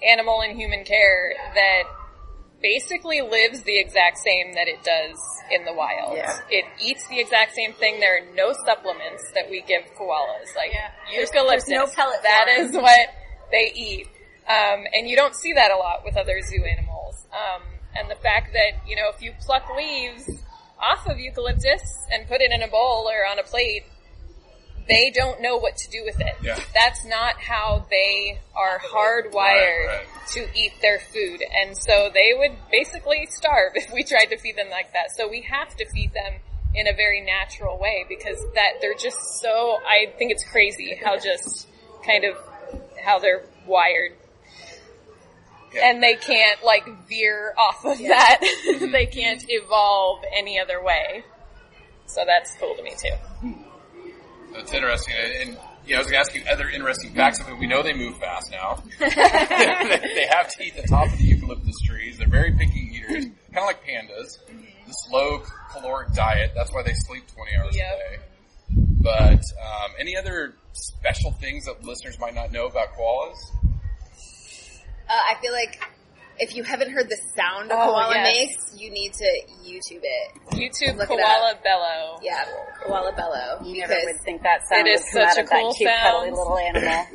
[0.07, 1.83] animal in human care that
[2.61, 5.17] basically lives the exact same that it does
[5.51, 6.15] in the wild.
[6.15, 6.39] Yeah.
[6.49, 7.99] It eats the exact same thing.
[7.99, 10.55] There are no supplements that we give koalas.
[10.55, 10.91] Like Yeah.
[11.11, 11.65] There's- eucalyptus.
[11.67, 12.65] there's no pellet That form.
[12.67, 13.09] is what
[13.51, 14.07] they eat.
[14.47, 17.25] Um, and you don't see that a lot with other zoo animals.
[17.33, 17.63] Um,
[17.95, 20.29] and the fact that, you know, if you pluck leaves
[20.79, 23.83] off of eucalyptus and put it in a bowl or on a plate,
[24.87, 26.35] they don't know what to do with it.
[26.43, 26.59] Yeah.
[26.73, 30.27] That's not how they are hardwired Right, right.
[30.33, 31.41] to eat their food.
[31.41, 35.11] And so they would basically starve if we tried to feed them like that.
[35.15, 36.33] So we have to feed them
[36.75, 41.17] in a very natural way because that they're just so, I think it's crazy how
[41.17, 41.67] just
[42.05, 42.35] kind of
[43.05, 44.13] how they're wired.
[45.73, 45.89] Yeah.
[45.89, 48.39] And they can't like veer off of that.
[48.91, 51.23] they can't evolve any other way.
[52.05, 53.55] So that's cool to me too.
[54.53, 55.15] That's interesting.
[55.17, 55.57] And, and
[55.87, 57.57] yeah, I was going to ask you other interesting facts of it.
[57.57, 58.83] We know they move fast now.
[58.99, 62.17] they have to eat the top of the eucalyptus trees.
[62.17, 64.37] They're very picky eaters, kind of like pandas.
[64.47, 66.51] The slow caloric diet.
[66.55, 67.85] That's why they sleep 20 hours Yep.
[67.93, 68.23] a day.
[69.01, 73.37] But um, any other special things that listeners might not know about koalas?
[75.13, 75.79] Uh, I feel like
[76.39, 78.25] if you haven't heard the sound a Oh, koala yes.
[78.25, 79.29] makes, you need to
[79.61, 80.33] YouTube it.
[80.49, 82.17] YouTube Look it koala bellow.
[82.23, 82.43] Yeah,
[82.83, 83.61] koala bellow.
[83.63, 85.61] You never would think that sound It would is come such out a of that
[85.61, 86.31] cool cute, cuddly sound.
[86.33, 87.05] little animal.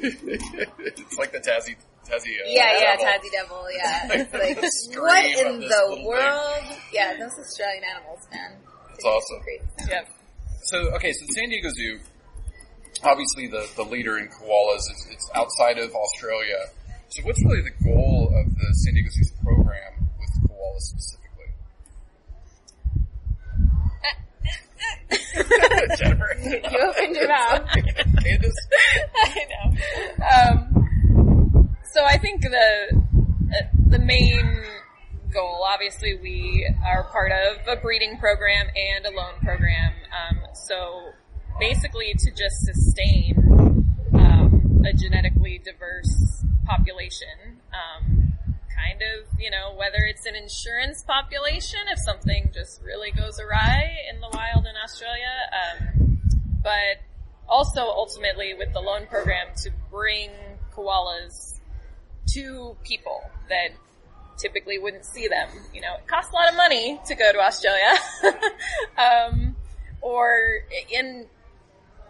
[0.87, 1.75] it's like the Tassie,
[2.07, 2.39] Tassie.
[2.39, 3.07] Uh, yeah, yeah, devil.
[3.07, 4.09] Tassie Devil, yeah.
[4.23, 6.07] It's like, what in the little thing.
[6.07, 6.65] world?
[6.93, 8.53] Yeah, those Australian animals, man.
[8.91, 9.41] That's awesome.
[9.43, 9.91] Crazy.
[9.91, 10.09] Yep.
[10.63, 11.99] So, okay, so San Diego Zoo,
[13.03, 16.59] obviously the, the leader in koalas, is, it's outside of Australia.
[17.11, 21.19] So what's really the goal of the San Diego Zoo's program with koalas specifically?
[25.97, 26.37] Jennifer?
[26.39, 27.63] You opened your mouth.
[27.67, 28.53] Candis?
[29.17, 29.65] I know.
[30.25, 32.49] Um, so I think the
[32.93, 34.63] uh, the main
[35.33, 39.93] goal, obviously, we are part of a breeding program and a loan program.
[40.13, 41.13] Um, so
[41.59, 47.59] basically, to just sustain um, a genetically diverse population.
[47.73, 48.35] Um,
[48.77, 53.97] kind of, you know, whether it's an insurance population, if something just really goes awry
[54.13, 56.21] in the wild in Australia, um,
[56.63, 57.03] but
[57.49, 60.31] also ultimately with the loan program to bring
[60.75, 61.61] koalas
[62.35, 63.71] to people that
[64.37, 65.49] typically wouldn't see them.
[65.75, 67.95] You know, it costs a lot of money to go to Australia.
[68.99, 69.57] um,
[70.01, 71.27] or in,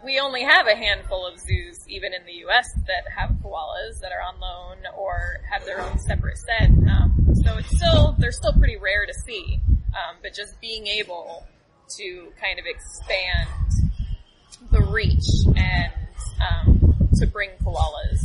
[0.03, 4.11] we only have a handful of zoos, even in the U.S., that have koalas that
[4.11, 6.69] are on loan or have their own separate set.
[6.69, 9.61] Um, so it's still, they're still pretty rare to see.
[9.89, 11.45] Um, but just being able
[11.97, 13.49] to kind of expand
[14.71, 15.93] the reach and
[16.39, 18.19] um, to bring koalas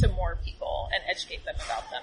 [0.00, 2.02] to more people and educate them about them.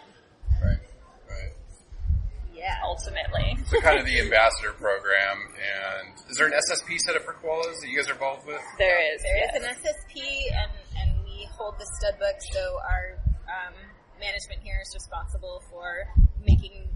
[2.66, 2.82] Right, right.
[2.82, 2.88] Yeah.
[2.88, 3.58] ultimately.
[3.70, 7.80] So kind of the ambassador program, and is there an SSP set up for koalas
[7.82, 8.62] that you guys are involved with?
[8.78, 9.22] There is.
[9.22, 9.62] There is yes.
[9.62, 10.18] an SSP,
[10.52, 13.76] and, and we hold the stud book, so our um,
[14.20, 16.10] management here is responsible for
[16.46, 16.90] making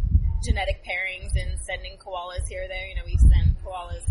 [0.44, 2.88] genetic pairings and sending koalas here or there.
[2.88, 4.08] You know, we've sent koalas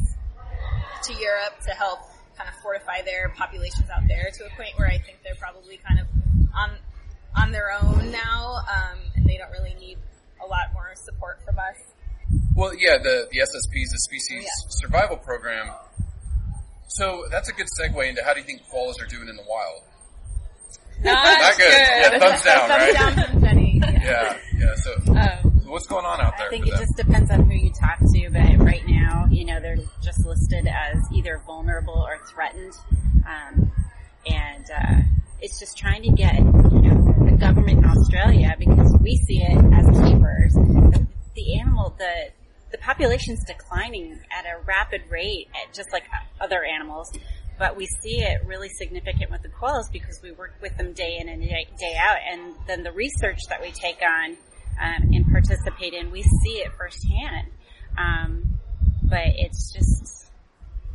[1.05, 2.01] to Europe to help
[2.37, 5.79] kind of fortify their populations out there to a point where I think they're probably
[5.79, 6.07] kind of
[6.55, 6.71] on
[7.37, 9.99] on their own now, um, and they don't really need
[10.45, 11.77] a lot more support from us.
[12.55, 14.69] Well, yeah, the the SSP is the Species Yeah.
[14.69, 15.71] Survival Program.
[16.89, 19.45] So that's a good segue into how do you think koalas are doing in the
[19.49, 19.83] wild?
[21.05, 21.71] Not, Not good.
[21.71, 22.95] Yeah, thumbs down, Thumbs right?
[22.95, 23.81] down from Jenny.
[23.83, 24.75] Yeah, yeah.
[24.77, 26.47] So, Um, so what's going on out there?
[26.49, 26.81] I think it them?
[26.81, 30.67] just depends on who you talk to, but right now, you know, they're just listed
[30.67, 32.73] as either vulnerable or threatened.
[33.27, 33.71] Um,
[34.27, 35.03] and uh,
[35.41, 39.59] it's just trying to get, you know, the government in Australia, because we see it
[39.75, 40.55] as keepers,
[41.35, 42.31] the, animal, the
[42.71, 46.05] the population's declining at a rapid rate, at just like
[46.39, 47.11] other animals.
[47.59, 51.17] But we see it really significant with the koalas because we work with them day
[51.19, 54.37] in and day, day out, and then the research that we take on
[54.81, 57.49] um, and participate in, we see it firsthand.
[57.97, 58.61] Um,
[59.03, 60.19] but it's just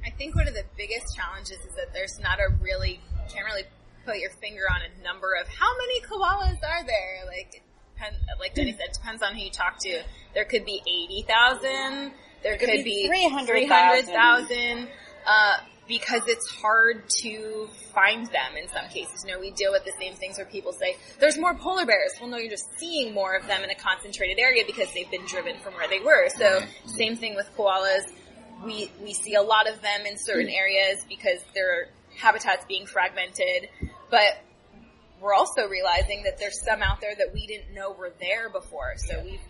[0.06, 3.00] I think one of the biggest challenges is that there's not a really
[3.32, 3.64] can't really
[4.06, 7.26] put your finger on a number of how many koalas are there.
[7.28, 7.64] Like,
[7.96, 10.02] depend, like Jenny said, it depends on who you talk to.
[10.34, 12.14] There could be eighty thousand.
[12.44, 13.46] There could, be be 300,000.
[13.46, 14.88] 300,000,
[15.26, 15.54] Uh,
[15.88, 19.24] because it's hard to find them in some cases.
[19.26, 22.12] You know, we deal with the same things where people say, there's more polar bears.
[22.20, 25.26] Well, no, you're just seeing more of them in a concentrated area because they've been
[25.26, 26.28] driven from where they were.
[26.38, 28.12] So, same thing with koalas
[28.66, 31.88] we we see a lot of them in certain areas because their
[32.18, 33.70] habitats being fragmented,
[34.14, 34.38] but
[35.20, 38.94] we're also realizing that there's some out there that we didn't know were there before.
[38.98, 39.42] So we've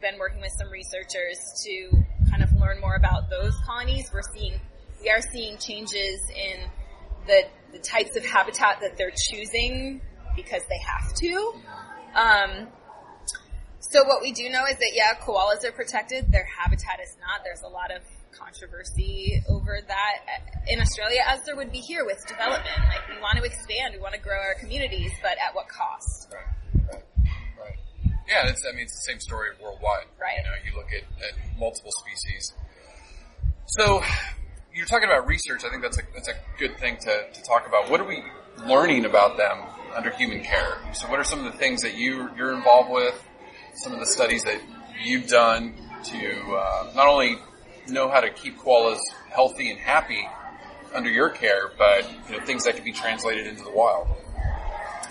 [0.00, 1.90] been working with some researchers to
[2.30, 4.12] kind of learn more about those colonies.
[4.14, 4.60] We're seeing
[5.02, 6.70] we are seeing changes in
[7.26, 10.00] the the types of habitat that they're choosing
[10.36, 11.54] because they have to.
[12.14, 12.68] Um,
[13.80, 16.30] so what we do know is that yeah, koalas are protected.
[16.30, 17.40] Their habitat is not.
[17.42, 18.02] There's a lot of
[18.38, 20.16] controversy over that
[20.68, 22.78] in Australia, as there would be here with development.
[22.88, 26.32] Like we want to expand, we want to grow our communities, but at what cost?
[26.32, 27.02] Right, right,
[27.58, 27.78] right.
[28.28, 30.06] Yeah, it's, I mean, it's the same story worldwide.
[30.20, 30.38] Right.
[30.38, 32.52] You know, you look at, at multiple species.
[33.66, 34.02] So,
[34.74, 35.64] you're talking about research.
[35.64, 37.90] I think that's a, that's a good thing to, to talk about.
[37.90, 38.22] What are we
[38.66, 39.58] learning about them
[39.94, 40.78] under human care?
[40.92, 43.14] So, what are some of the things that you, you're involved with?
[43.74, 44.60] Some of the studies that
[45.02, 47.38] you've done to uh, not only
[47.88, 50.26] know how to keep koalas healthy and happy
[50.94, 54.08] under your care, but you know, things that can be translated into the wild.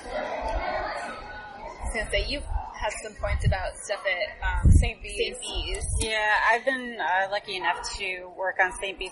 [0.05, 2.41] I was gonna say you
[2.83, 5.01] had some points about stuff at um, St.
[5.01, 5.17] Bees.
[5.17, 5.41] St.
[5.41, 5.86] Bees.
[5.99, 8.97] Yeah, I've been uh, lucky enough to work on St.
[8.97, 9.12] Bees,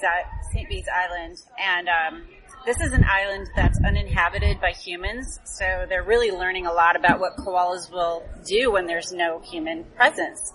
[0.54, 0.68] St.
[0.68, 2.28] Bees Island, and um,
[2.66, 7.20] this is an island that's uninhabited by humans, so they're really learning a lot about
[7.20, 10.54] what koalas will do when there's no human presence.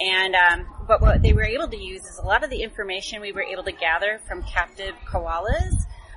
[0.00, 3.20] And um, but what they were able to use is a lot of the information
[3.20, 5.72] we were able to gather from captive koalas.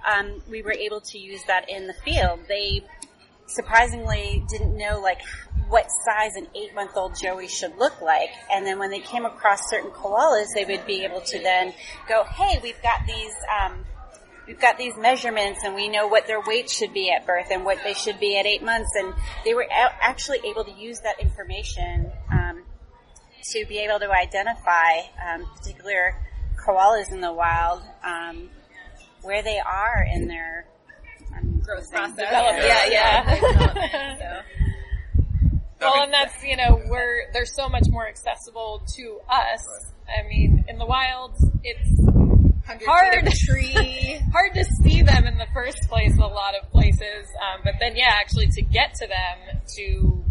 [0.07, 2.41] Um, we were able to use that in the field.
[2.47, 2.83] They
[3.47, 5.21] surprisingly didn't know like
[5.67, 8.29] what size an eight month old Joey should look like.
[8.51, 11.73] And then when they came across certain koalas, they would be able to then
[12.07, 13.85] go, hey, we've got these, um,
[14.47, 17.65] we've got these measurements and we know what their weight should be at birth and
[17.65, 18.89] what they should be at eight months.
[18.95, 19.13] And
[19.45, 22.11] they were actually able to use that information,
[23.53, 26.15] to be able to identify, um, particular
[26.65, 28.49] koalas in the wild, um,
[29.21, 30.65] where they are in their
[31.37, 32.15] um, Growth process.
[32.15, 32.65] Development.
[32.65, 33.39] Yeah, yeah.
[33.41, 34.17] Yeah.
[34.17, 34.41] So.
[35.81, 39.65] Well, and that's you know we're they're so much more accessible to us.
[40.09, 41.31] I mean, in the wild,
[41.63, 43.25] it's 100 Hard.
[43.47, 44.19] tree.
[44.33, 46.13] hard to see them in the first place.
[46.17, 50.09] A lot of places, um, but then yeah, actually to get to them to you
[50.09, 50.28] know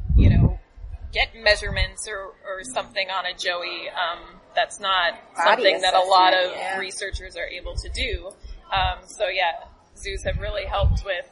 [1.13, 3.89] get measurements or or something on a joey.
[3.89, 6.79] Um, that's not Body something that a lot of yeah.
[6.79, 8.31] researchers are able to do.
[8.73, 9.53] Um, so yeah,
[9.97, 11.31] zoos have really helped with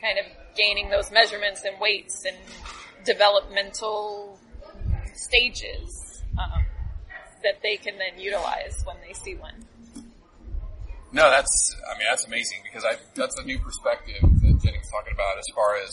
[0.00, 0.24] kind of
[0.56, 2.36] gaining those measurements and weights and
[3.04, 4.38] developmental
[5.14, 6.64] stages um,
[7.42, 9.66] that they can then utilize when they see one.
[11.12, 14.90] No, that's, I mean, that's amazing because I, that's a new perspective that Jenny was
[14.90, 15.90] talking about as far as,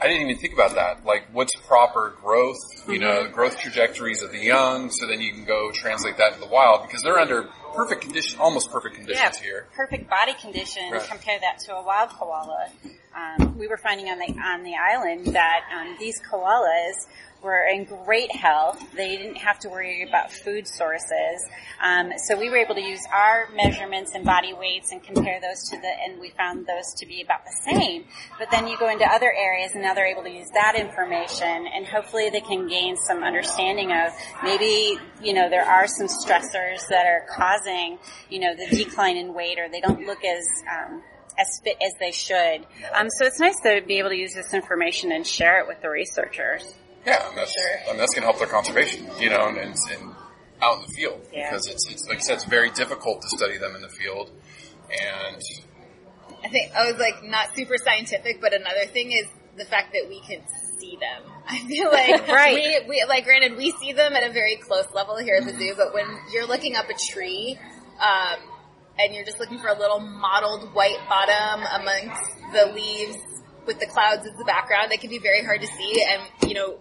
[0.00, 1.04] I didn't even think about that.
[1.04, 5.44] Like, what's proper growth, you know, growth trajectories of the young, so then you can
[5.44, 9.36] go translate that into the wild because they're under perfect condition, almost perfect yeah, conditions
[9.38, 9.66] here.
[9.74, 10.90] perfect body condition.
[10.90, 11.02] Right.
[11.02, 12.68] Compare that to a wild koala.
[13.14, 16.94] um, we were finding on the on the island that um, these koalas
[17.44, 18.82] were in great health.
[18.96, 21.48] They didn't have to worry about food sources.
[21.82, 25.68] Um, so we were able to use our measurements and body weights and compare those
[25.70, 28.04] to the, and we found those to be about the same.
[28.38, 31.66] But then you go into other areas and now they're able to use that information
[31.72, 36.88] and hopefully they can gain some understanding of maybe, you know, there are some stressors
[36.88, 37.98] that are causing,
[38.30, 41.02] you know, the decline in weight or they don't look as, um,
[41.38, 42.66] as fit as they should.
[42.94, 45.82] Um, so it's nice to be able to use this information and share it with
[45.82, 46.74] the researchers.
[47.06, 47.54] Yeah, and that's
[47.88, 50.14] and that's going to help their conservation, you know, and, and, and
[50.62, 51.50] out in the field Yeah.
[51.50, 54.30] because it's, it's like I said, it's very difficult to study them in the field,
[54.90, 55.36] and
[56.44, 59.26] I think I was like not super scientific, but another thing is
[59.56, 60.42] the fact that we can
[60.78, 61.30] see them.
[61.48, 62.82] I feel like Right.
[62.86, 65.52] we, we like granted we see them at a very close level here at the
[65.56, 67.58] zoo, but when you're looking up a tree,
[68.00, 68.38] um,
[68.98, 73.16] and you're just looking for a little mottled white bottom amongst the leaves
[73.66, 76.04] with the clouds as the background, it can be very hard to see.
[76.08, 76.78] And you know,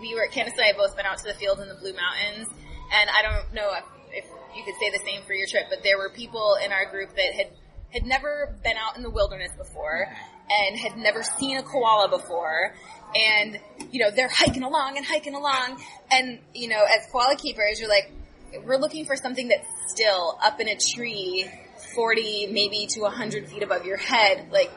[0.00, 2.48] we were Candis and I both been out to the field in the Blue Mountains,
[2.92, 4.24] and I don't know if, if
[4.56, 7.14] you could say the same for your trip, but there were people in our group
[7.16, 7.50] that had
[7.90, 10.06] had never been out in the wilderness before
[10.50, 12.74] and had never seen a koala before.
[13.14, 13.58] And,
[13.90, 15.82] you know, they're hiking along and hiking along.
[16.10, 18.12] And, you know, as koala keepers, you're like,
[18.64, 21.50] we're looking for something that's still up in a tree,
[21.94, 24.48] 40, maybe to 100 feet above your head.
[24.50, 24.70] Like,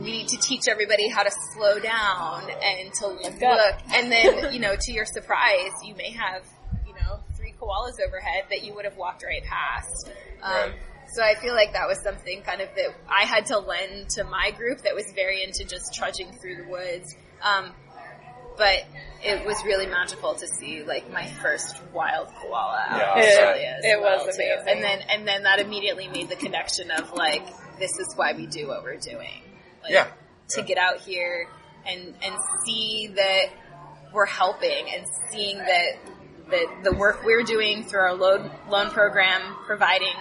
[0.00, 3.42] we need to teach everybody how to slow down and to look.
[3.42, 3.80] up.
[3.92, 6.42] And then, you know, to your surprise, you may have,
[6.86, 10.10] you know, three koalas overhead that you would have walked right past.
[10.42, 10.74] Um, Right.
[11.14, 14.24] So I feel like that was something kind of that I had to lend to
[14.24, 17.14] my group that was very into just trudging through the woods.
[17.42, 17.72] Um,
[18.58, 18.84] but
[19.24, 23.28] it was really magical to see like my first wild koala out Yeah, in it-
[23.30, 23.74] Australia.
[23.78, 24.42] as it was well, too.
[24.42, 24.68] amazing.
[24.68, 27.46] And then and then that immediately made the connection of like
[27.78, 29.40] this is why we do what we're doing.
[29.88, 30.06] Like, Yeah.
[30.50, 31.48] To get out here
[31.86, 32.34] and and
[32.64, 33.46] see that
[34.12, 35.98] we're helping and seeing that
[36.50, 40.14] that the work we're doing through our loan loan program providing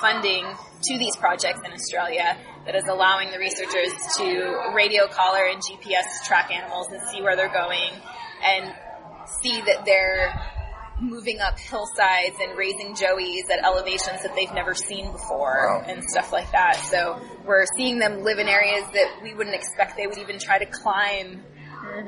[0.00, 0.44] funding
[0.82, 6.26] to these projects in Australia that is allowing the researchers to radio collar and GPS
[6.26, 7.90] track animals and see where they're going
[8.42, 8.74] and
[9.42, 10.32] see that they're
[11.00, 15.84] moving up hillsides and raising joeys at elevations that they've never seen before Wow.
[15.86, 16.76] and stuff like that.
[16.76, 20.58] So we're seeing them live in areas that we wouldn't expect they would even try
[20.58, 21.42] to climb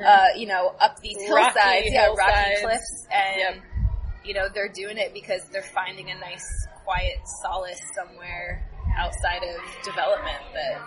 [0.05, 3.63] uh, you know, up these Rocky hillsides, yeah, rocky cliffs, and Yep.
[4.25, 6.43] you know they're doing it because they're finding a nice,
[6.83, 8.67] quiet solace somewhere
[8.97, 10.39] outside of development.
[10.53, 10.81] That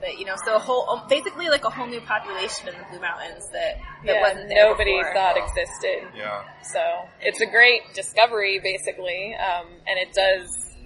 [0.00, 2.84] that you know, so a whole, um, basically like a whole new population in the
[2.90, 5.14] Blue Mountains that that Yeah, wasn't there nobody before.
[5.14, 6.08] thought existed.
[6.16, 6.80] yeah, So
[7.20, 10.76] it's a great discovery, basically, um, and it does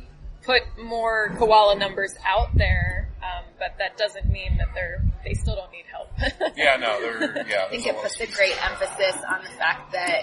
[0.43, 3.09] put more koala numbers out there.
[3.23, 6.09] Um, but that doesn't mean that they're they still don't need help.
[6.57, 7.65] yeah, no, they're yeah.
[7.67, 10.23] I think it puts a great emphasis on the fact that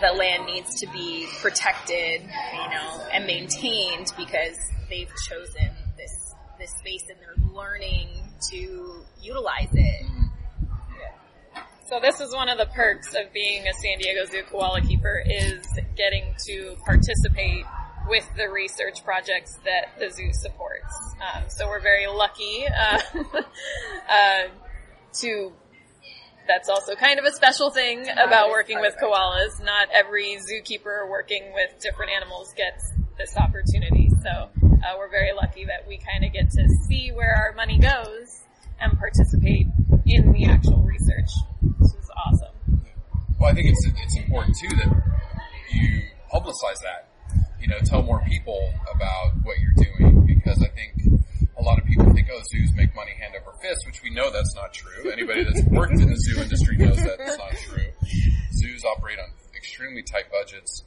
[0.00, 4.58] the land needs to be protected, you know, and maintained because
[4.90, 5.70] they've chosen
[6.62, 8.08] this space and they're learning
[8.50, 10.06] to utilize it.
[11.88, 15.22] So this is one of the perks of being a San Diego Zoo koala keeper
[15.26, 17.64] is getting to participate
[18.08, 20.94] with the research projects that the zoo supports.
[21.20, 22.98] Um, so we're very lucky uh,
[24.10, 24.42] uh,
[25.20, 25.52] to.
[26.48, 29.62] That's also kind of a special thing about working with koalas.
[29.62, 34.10] Not every zookeeper working with different animals gets this opportunity.
[34.22, 34.50] So
[34.82, 38.40] uh, we're very lucky that we kind of get to see where our money goes
[38.80, 39.66] and participate
[40.06, 41.30] in the actual research.
[41.78, 42.82] This is awesome.
[43.38, 45.02] Well, I think it's it's important too that
[45.70, 46.02] you
[46.32, 47.08] publicize that.
[47.60, 51.22] You know, tell more people about what you're doing because I think
[51.56, 54.30] a lot of people think, oh, zoos make money hand over fist, which we know
[54.30, 55.10] that's not true.
[55.10, 57.86] Anybody that's worked in the zoo industry knows that that's not true.
[58.52, 60.82] Zoos operate on extremely tight budgets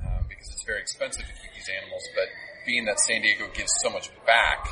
[0.00, 2.08] um, because it's very expensive to keep these animals.
[2.14, 2.28] But
[2.66, 4.68] being that San Diego gives so much back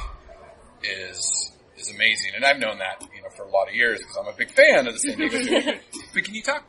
[0.82, 4.16] is is amazing, and I've known that you know for a lot of years because
[4.16, 5.72] I'm a big fan of the San Diego Zoo.
[6.14, 6.64] but can you talk?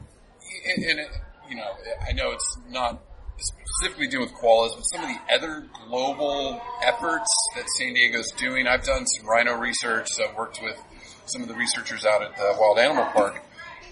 [0.76, 1.10] And, and it,
[1.50, 1.72] you know,
[2.08, 3.02] I know it's not
[3.74, 8.68] specifically dealing with koalas, but some of the other global efforts that San Diego's doing.
[8.68, 10.10] I've done some rhino research.
[10.12, 10.80] So I've worked with
[11.26, 13.44] some of the researchers out at the Wild Animal Park.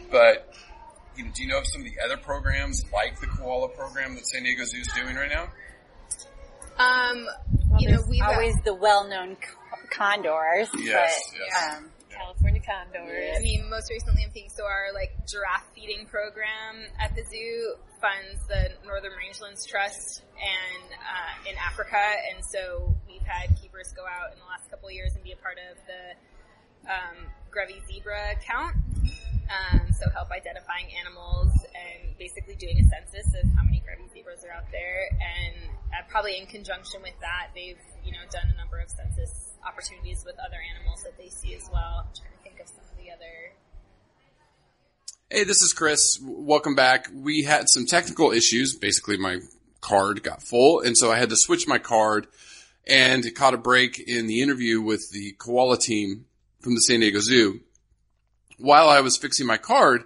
[0.10, 0.54] But
[1.16, 4.16] you know, do you know of some of the other programs like the koala program
[4.16, 5.50] that San Diego Zoo is doing right now?
[6.82, 7.28] Um,
[7.80, 10.70] you know, we've always the well-known c- condors.
[10.78, 11.78] Yes, but, yes.
[11.78, 13.38] Um, California condors.
[13.38, 17.76] I mean, most recently, I'm thinking so our like giraffe feeding program at the zoo
[18.02, 22.02] funds the Northern Rangelands Trust and uh, in Africa,
[22.34, 25.32] and so we've had keepers go out in the last couple of years and be
[25.32, 27.18] a part of the um,
[27.54, 28.76] Grevy zebra count.
[29.52, 34.46] Um, so help identifying animals and basically doing a census of how many Grevy zebras
[34.46, 35.10] are out there.
[35.20, 39.54] And uh, probably in conjunction with that, they've you know done a number of census
[39.68, 42.08] opportunities with other animals that they see as well.
[42.08, 43.54] I'm trying to think of some of the other.
[45.30, 46.20] Hey, this is Chris.
[46.22, 47.08] Welcome back.
[47.14, 48.76] We had some technical issues.
[48.76, 49.40] Basically, my
[49.80, 52.28] card got full, and so I had to switch my card
[52.88, 56.26] and it caught a break in the interview with the koala team
[56.60, 57.62] from the San Diego Zoo.
[58.58, 60.04] While I was fixing my card,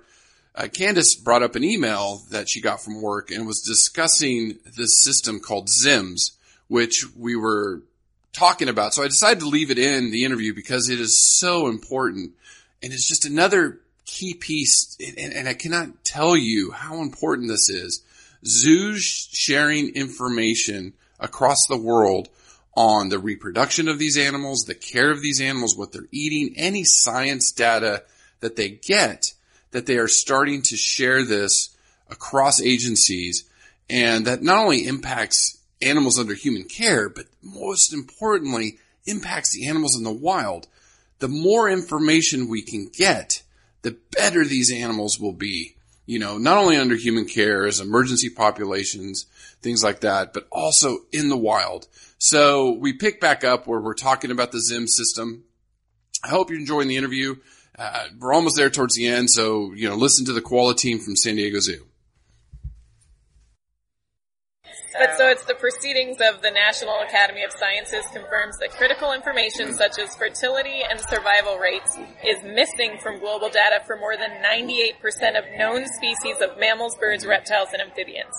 [0.56, 5.04] uh, Candis brought up an email that she got from work and was discussing this
[5.04, 6.38] system called ZIMS,
[6.68, 7.82] which we were
[8.32, 8.94] talking about.
[8.94, 12.32] So I decided to leave it in the interview because it is so important
[12.82, 14.98] and it's just another key piece.
[15.18, 18.04] And, and I cannot tell you how important this is.
[18.46, 22.30] Zoos sharing information across the world
[22.76, 26.84] on the reproduction of these animals, the care of these animals, what they're eating, any
[26.84, 28.04] science data
[28.42, 29.34] that they get,
[29.76, 31.76] that they are starting to share this
[32.10, 33.44] across agencies
[33.90, 39.98] and that not only impacts animals under human care, but most importantly, impacts the animals
[39.98, 40.68] in the wild.
[41.20, 43.44] The more information we can get,
[43.82, 45.76] the better these animals will be.
[46.06, 49.26] You know, not only under human care as emergency populations,
[49.62, 51.90] things like that, but also in the wild.
[52.18, 55.44] So we pick back up where we're talking about the ZIM system.
[56.24, 57.36] I hope you're enjoying the interview.
[57.78, 61.00] Uh, we're almost there towards the end, so you know, listen to the koala team
[61.00, 61.86] from San Diego Zoo.
[64.98, 69.74] But so it's the proceedings of the National Academy of Sciences confirms that critical information
[69.74, 75.38] such as fertility and survival rates is missing from global data for more than 98%
[75.38, 78.34] of known species of mammals, birds, reptiles, and amphibians.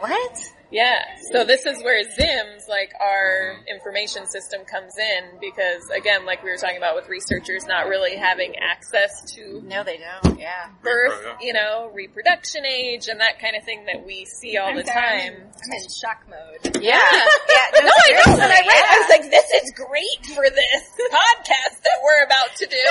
[0.00, 0.38] What?
[0.72, 1.04] Yeah.
[1.30, 6.50] So this is where ZIMS, like our information system comes in because again, like we
[6.50, 10.40] were talking about with researchers not really having access to No, they don't.
[10.40, 10.70] Yeah.
[10.82, 11.36] birth, yeah.
[11.40, 14.86] you know, reproduction age and that kind of thing that we see all the I'm
[14.86, 15.34] sorry, time.
[15.34, 16.82] in- I'm in shock mode.
[16.82, 16.96] Yeah.
[17.12, 17.26] Yeah.
[17.50, 17.80] yeah.
[17.82, 18.32] No, I know.
[18.32, 22.24] When I read, it, I was like, "This is great for this podcast that we're
[22.24, 22.84] about to do."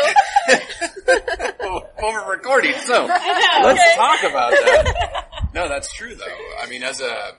[1.59, 3.95] well, we're recording, so know, let's okay.
[3.95, 5.27] talk about that.
[5.53, 6.38] No, that's true though.
[6.63, 7.34] I mean, as a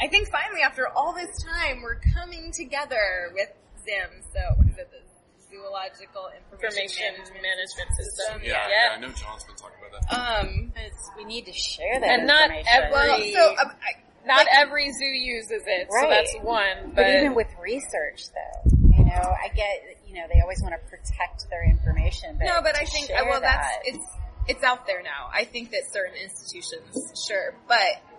[0.00, 3.48] I think finally, after all this time, we're coming together with
[3.84, 4.22] ZIM.
[4.32, 4.90] So, what is it?
[4.90, 5.00] The
[5.48, 8.42] Zoological Information, Information management system.
[8.42, 8.68] yeah, Yeah.
[8.68, 10.44] yeah, I know John's been talking about that.
[10.44, 14.46] Um, It's, we need to share that And not every- well, so um, I, Not
[14.52, 16.10] every zoo uses it, so Right.
[16.10, 16.90] that's one.
[16.96, 20.74] But, But, even with research, though, you know, I get, you know, they always want
[20.74, 22.36] to protect their information.
[22.36, 24.04] But no, but I think share well, that's that, it's
[24.48, 25.30] it's out there now.
[25.32, 26.94] I think that certain institutions,
[27.26, 27.78] sure, but
[28.10, 28.15] you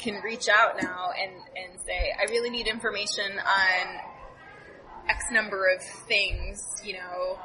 [0.00, 3.86] can reach out now and and say, I really need information on
[5.08, 7.38] X number of things, you know,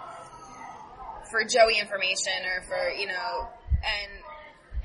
[1.29, 3.49] for Joey information or for you know,
[3.83, 4.11] and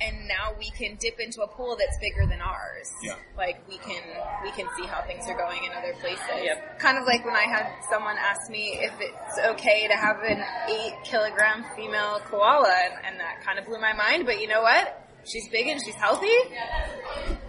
[0.00, 2.90] and now we can dip into a pool that's bigger than ours.
[3.02, 3.16] Yeah.
[3.36, 4.02] Like we can
[4.42, 6.42] we can see how things are going in other places.
[6.42, 6.78] Yep.
[6.78, 10.42] Kind of like when I had someone ask me if it's okay to have an
[10.68, 14.24] eight kilogram female koala, and, and that kind of blew my mind.
[14.24, 15.09] But you know what?
[15.24, 16.26] She's big and she's healthy.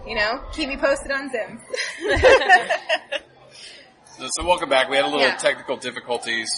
[0.06, 1.58] You know, keep me posted on Zim.
[4.18, 4.88] So, so welcome back.
[4.88, 5.36] We had a little Yeah.
[5.36, 6.48] technical difficulties.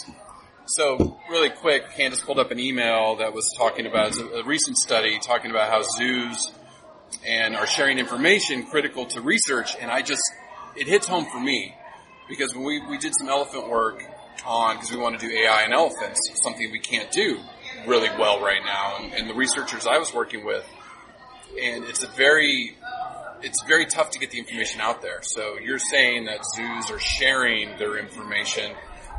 [0.67, 5.19] So really quick, Candis pulled up an email that was talking about a recent study
[5.19, 6.53] talking about how zoos
[7.27, 9.77] and are sharing information critical to research.
[9.81, 10.23] And I just,
[10.77, 11.75] it hits home for me
[12.29, 14.03] because when we, we did some elephant work
[14.47, 17.39] on, because we want to do AI and elephants, something we can't do
[17.87, 18.97] really well right now.
[19.01, 20.67] And, and the researchers I was working with,
[21.51, 22.77] and it's a very,
[23.43, 25.21] it's very tough to get the information out there.
[25.23, 28.73] So you're saying that zoos are sharing their information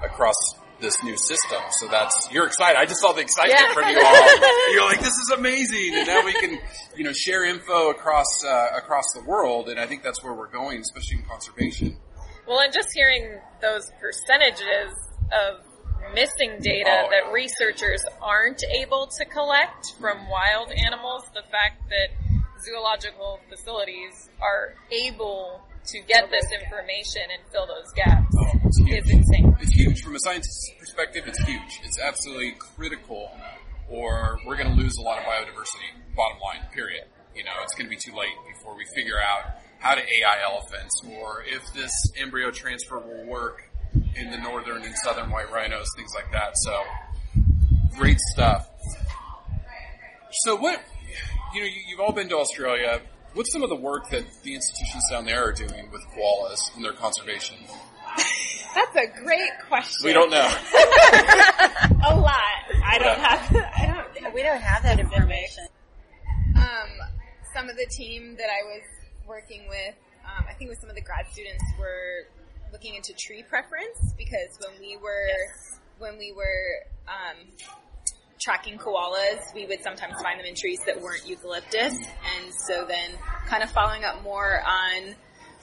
[0.03, 0.35] across
[0.81, 1.61] this new system.
[1.79, 2.77] So that's you're excited.
[2.77, 3.73] I just saw the excitement Yeah.
[3.73, 4.71] from you all.
[4.73, 6.59] You're like, this is amazing, and now we can,
[6.97, 9.69] you know, share info across uh, across the world.
[9.69, 11.97] And I think that's where we're going, especially in conservation.
[12.45, 14.91] well, and just hearing those percentages
[15.31, 15.63] of
[16.13, 22.09] missing data Oh, that researchers aren't able to collect from wild animals, the fact that
[22.63, 29.55] zoological facilities are able to get this information and fill those gaps Oh, is insane.
[29.59, 31.23] It's huge from a scientist's perspective.
[31.27, 31.81] It's huge.
[31.83, 33.29] It's absolutely critical,
[33.89, 35.93] or we're going to lose a lot of biodiversity.
[36.15, 37.05] Bottom line, period.
[37.35, 40.37] You know, it's going to be too late before we figure out how to AI
[40.43, 43.69] elephants, or if this embryo transfer will work
[44.15, 46.51] in the northern and southern white rhinos, things like that.
[46.57, 46.81] So,
[47.97, 48.69] great stuff.
[50.43, 50.81] So, what
[51.53, 53.01] you know, you, you've all been to Australia.
[53.33, 56.83] What's some of the work that the institutions down there are doing with koalas and
[56.85, 57.57] their conservation?
[58.75, 60.05] That's a great question.
[60.05, 60.37] We don't know.
[62.05, 62.41] a lot.
[62.83, 63.35] I don't Yeah.
[63.37, 63.55] have.
[63.77, 63.85] I
[64.21, 64.33] don't.
[64.33, 65.65] We don't have that information.
[66.57, 66.89] Um,
[67.53, 68.81] some of the team that I was
[69.27, 69.95] working with,
[70.25, 72.27] um, I think with some of the grad students were
[72.75, 75.29] looking into tree preference because when we were
[75.97, 77.47] when we were um,
[78.37, 83.11] tracking koalas, we would sometimes find them in trees that weren't eucalyptus, and so then
[83.47, 85.15] kind of following up more on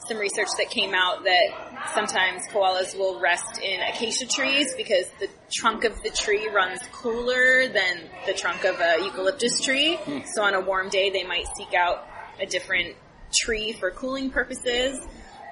[0.07, 5.29] some research that came out that sometimes koalas will rest in acacia trees because the
[5.51, 9.99] trunk of the tree runs cooler than the trunk of a eucalyptus tree.
[10.33, 12.07] So on a warm day, they might seek out
[12.41, 12.95] a different
[13.31, 14.99] tree for cooling purposes.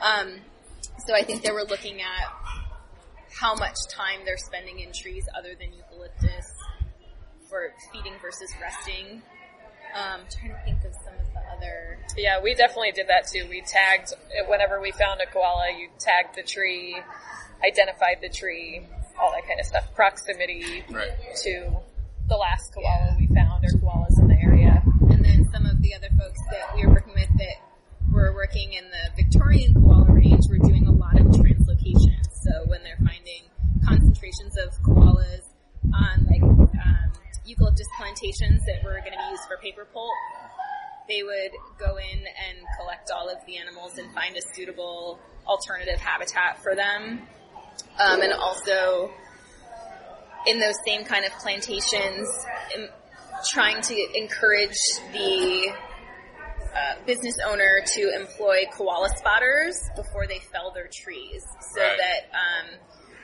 [0.01, 0.39] Um,
[1.07, 2.27] so I think they were looking at
[3.39, 6.51] how much time they're spending in trees other than eucalyptus
[7.49, 9.21] for feeding versus resting.
[9.93, 11.97] Um, trying to think of some of the other.
[12.17, 13.45] Yeah, we definitely did that too.
[13.49, 14.13] We tagged,
[14.47, 16.95] whenever we found a koala, you tagged the tree,
[17.65, 18.87] identified the tree,
[19.19, 19.93] all that kind of stuff.
[19.93, 21.11] Proximity Right.
[21.43, 21.75] to
[22.29, 24.81] the last koala we found or koalas in the area.
[25.09, 27.55] and then some of the other folks that we were working with that
[28.13, 32.21] were working in the Victorian koala range were doing a lot of translocation.
[32.45, 33.49] So when they're finding
[33.83, 35.49] concentrations of koalas
[35.93, 37.11] on like um,
[37.45, 40.13] eucalyptus plantations that were going to be used for paper pulp,
[41.09, 45.99] they would go in and collect all of the animals and find a suitable alternative
[45.99, 47.21] habitat for them.
[47.99, 49.11] Um, and also
[50.45, 52.29] in those same kind of plantations,
[53.49, 54.77] trying to encourage
[55.11, 55.73] the
[56.75, 61.43] uh, business owner to employ koala spotters before they fell their trees,
[61.75, 61.97] so Right.
[61.97, 62.79] that um,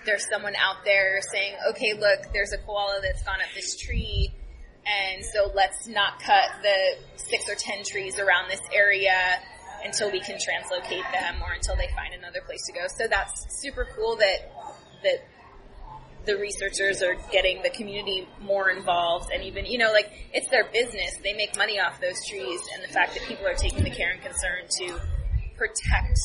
[0.06, 4.32] there's someone out there saying, "Okay, look, there's a koala that's gone up this tree."
[4.86, 9.40] And so let's not cut the six or ten trees around this area
[9.84, 12.88] until we can translocate them or until they find another place to go.
[12.88, 14.52] So that's super cool that
[15.04, 15.26] that
[16.28, 20.66] the researchers are getting the community more involved and even, you know, like it's their
[20.72, 21.18] business.
[21.24, 24.12] They make money off those trees and the fact that people are taking the care
[24.12, 25.00] and concern to
[25.58, 26.20] protect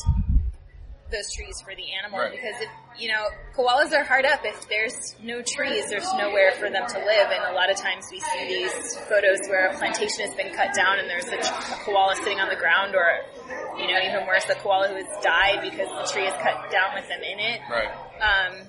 [1.11, 2.31] those trees for the animal Right.
[2.31, 3.21] because if, you know,
[3.55, 4.41] koalas are hard up.
[4.43, 8.05] If there's no trees, there's nowhere for them to live and a lot of times
[8.11, 11.77] we see these photos where a plantation has been cut down and there's a, a
[11.85, 13.07] koala sitting on the ground or,
[13.79, 16.91] you know, even worse, a koala who has died because the tree is cut down
[16.97, 17.61] with them in it.
[17.69, 17.93] Right.
[18.19, 18.67] Um,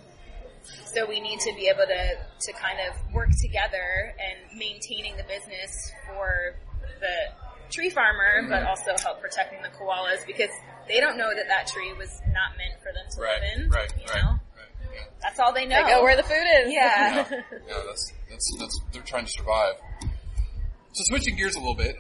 [0.87, 5.25] so we need to be able to, to kind of work together and maintaining the
[5.25, 6.57] business for
[7.01, 8.51] the tree farmer, mm-hmm.
[8.51, 10.51] but also help protecting the koalas because
[10.89, 13.41] they don't know that that tree was not meant for them to Right.
[13.41, 13.71] live in.
[13.71, 13.93] Right.
[13.99, 14.23] You Right.
[14.23, 14.95] know, Right.
[14.95, 15.01] Yeah.
[15.23, 15.83] that's all they know.
[15.85, 16.73] They go where the food is.
[16.73, 17.27] yeah.
[17.31, 19.75] Yeah, that's, that's, that's, they're trying to survive.
[20.93, 21.97] So switching gears a little bit.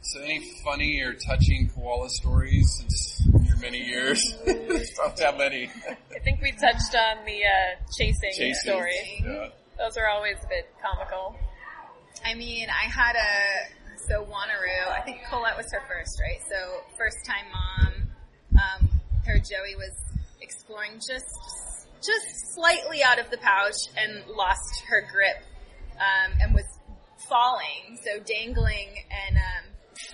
[0.00, 3.17] So any funny or touching koala stories since your
[3.60, 4.20] many years?
[4.44, 5.70] Probably how many?
[6.14, 8.54] I think we touched on the uh, chasing, Chasing.
[8.54, 9.22] story.
[9.24, 9.48] Yeah.
[9.78, 11.36] Those are always a bit comical.
[12.24, 14.90] I mean, I had a so Wanneroo.
[14.90, 16.40] I think Colette was her first, right?
[16.48, 17.92] So first time mom.
[18.58, 18.88] Um,
[19.26, 19.94] her Joey was
[20.40, 21.26] exploring just
[21.98, 25.44] just slightly out of the pouch and lost her grip
[25.96, 26.66] um, and was
[27.28, 29.36] falling, so dangling and.
[29.36, 29.64] Um,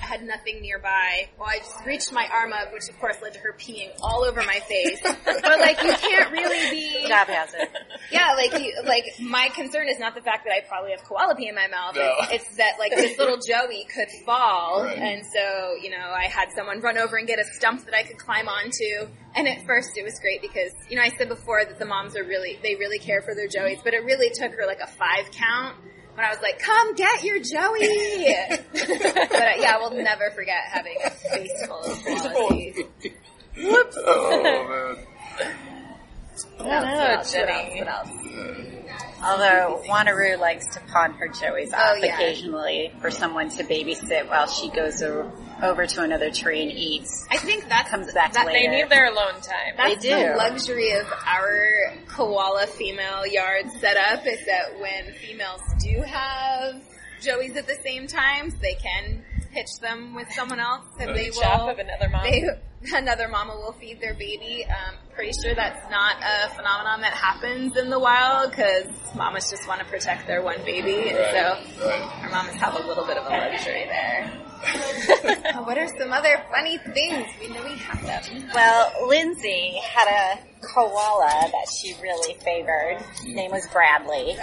[0.03, 1.28] I had nothing nearby.
[1.39, 4.24] Well, I just reached my arm up, which of course led to her peeing all
[4.24, 5.01] over my face.
[5.24, 7.68] but like, you can't really be Job hazard.
[8.11, 11.35] yeah, like you, like my concern is not the fact that I probably have koala
[11.35, 11.95] pee in my mouth.
[11.97, 12.14] No.
[12.30, 14.97] It's, it's that like this little Joey could fall, Right.
[14.99, 18.03] and so you know I had someone run over and get a stump that I
[18.03, 19.09] could climb onto.
[19.37, 22.16] And at first it was great because you know I said before that the moms
[22.16, 24.87] are really they really care for their Joeys, but it really took her like a
[24.87, 25.76] five count.
[26.15, 27.81] When I was like, "Come get your Joey,"
[28.73, 32.73] but uh, yeah, we'll never forget having a face full of koala
[33.57, 33.99] Whoops.
[34.07, 34.97] Oh man.
[36.61, 37.81] I don't know, What Jenny.
[37.81, 37.81] else?
[37.81, 38.11] What else?
[39.23, 42.15] Although Wanneroo likes to pawn her Joeys off Oh, yeah.
[42.15, 45.31] occasionally for someone to babysit while she goes o-
[45.62, 47.26] over to another tree and eats.
[47.30, 48.70] I think that's Comes back that, later.
[48.70, 49.74] They need their alone time.
[49.76, 50.28] That's They do.
[50.32, 56.82] the luxury of our koala female yard setup is that when females do have
[57.20, 59.24] joeys at the same time, they can
[59.55, 61.68] hitch them with someone else and they Shop will.
[61.70, 62.24] of another mom.
[62.24, 62.44] They,
[62.96, 64.64] another mama will feed their baby.
[64.66, 69.66] Um, pretty sure that's not a phenomenon that happens in the wild because mamas just
[69.68, 72.00] want to protect their one baby, and so Right.
[72.24, 74.40] our mamas have a little bit of a luxury there.
[75.64, 77.26] what are some other funny things?
[77.40, 78.48] We know we have them.
[78.55, 83.02] Well, Lindsey had a koala that she really favored.
[83.22, 84.36] His name was Bradley.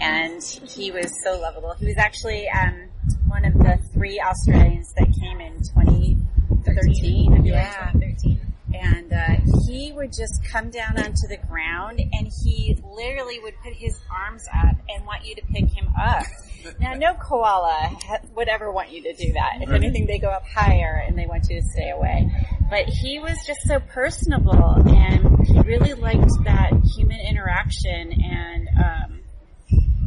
[0.00, 1.74] And he was so lovable.
[1.78, 2.88] He was actually um,
[3.36, 7.32] one of the three Australians that came in 2013.
[7.34, 7.52] I believe.
[7.52, 8.40] Yeah, 13.
[8.72, 9.36] And uh,
[9.68, 14.46] he would just come down onto the ground and he literally would put his arms
[14.54, 16.24] up and want you to pick him up.
[16.80, 19.58] Now, no koala ha- would ever want you to do that.
[19.60, 22.30] If anything, they go up higher and they want you to stay away.
[22.70, 29.20] But he was just so personable and he really liked that human interaction and, um,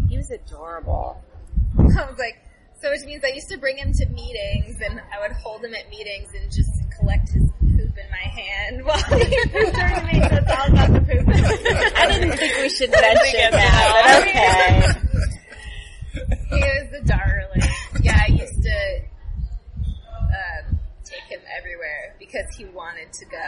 [0.10, 1.24] he was adorable.
[1.78, 2.42] I was like,
[2.82, 5.74] so which means I used to bring him to meetings and I would hold him
[5.76, 10.30] at meetings and just collect his poop in my hand while he was during meetings.
[10.30, 11.28] That's all about the poop.
[11.98, 15.26] I didn't think we should mention that, but okay.
[16.50, 17.62] he was a darling.
[18.02, 19.02] Yeah, I used to
[20.16, 23.48] um, take him everywhere because he wanted to go.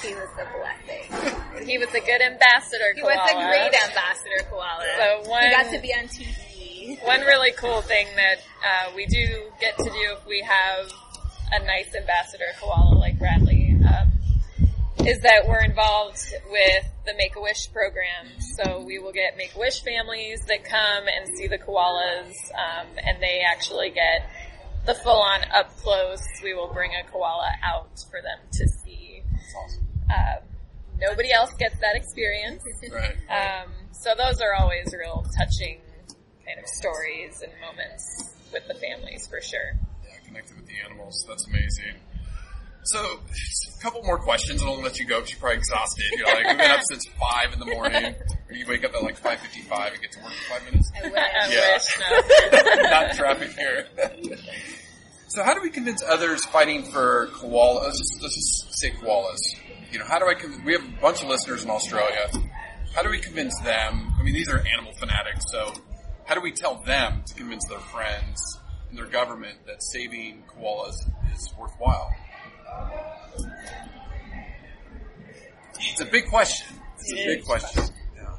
[0.00, 1.66] he was a blessing.
[1.66, 3.16] He was a good ambassador He koala.
[3.16, 4.84] was a great ambassador koala.
[4.96, 6.55] So one, he got to be on TV.
[7.02, 10.90] One really cool thing that uh, we do get to do if we have
[11.52, 14.12] a nice ambassador koala like Bradley um,
[15.06, 16.18] is that we're involved
[16.50, 18.26] with the Make-A-Wish program.
[18.56, 23.42] So we will get Make-A-Wish families that come and see the koalas, um, and they
[23.46, 24.28] actually get
[24.84, 26.22] the full-on up close.
[26.42, 29.22] We will bring a koala out for them to see.
[30.10, 30.42] Um,
[31.00, 32.64] nobody else gets that experience.
[32.90, 33.14] Right.
[33.30, 35.78] Um, so those are always real touching
[36.46, 39.74] kind of stories and moments with the families for sure.
[40.04, 41.24] Yeah, connected with the animals.
[41.28, 42.00] That's amazing.
[42.84, 46.04] So, a couple more questions, and I'll let you go because you're probably exhausted.
[46.16, 48.14] You're like, we've been up since five in the morning.
[48.48, 50.92] Or you wake up at like five fifty-five and get to work in five minutes.
[50.96, 51.18] I wish.
[51.18, 51.72] I Yeah.
[51.74, 52.82] wish, no.
[52.90, 53.88] Not traffic here.
[55.26, 57.82] so, how do we convince others fighting for koalas?
[57.86, 59.38] Let's just, let's just say koalas.
[59.90, 60.34] You know, how do I?
[60.34, 62.28] Con- we have a bunch of listeners in Australia.
[62.94, 64.14] How do we convince them?
[64.16, 65.72] I mean, these are animal fanatics, so
[66.26, 68.58] how do we tell them to convince their friends
[68.90, 70.96] and their government that saving koalas
[71.32, 72.12] is worthwhile?
[75.78, 76.76] It's a big question.
[76.98, 77.84] It's a big question.
[78.16, 78.34] Yeah.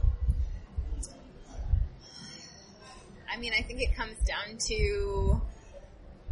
[3.34, 5.42] I mean, I think it comes down to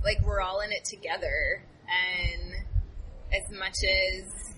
[0.04, 2.54] like we're all in it together, and
[3.34, 4.56] as much as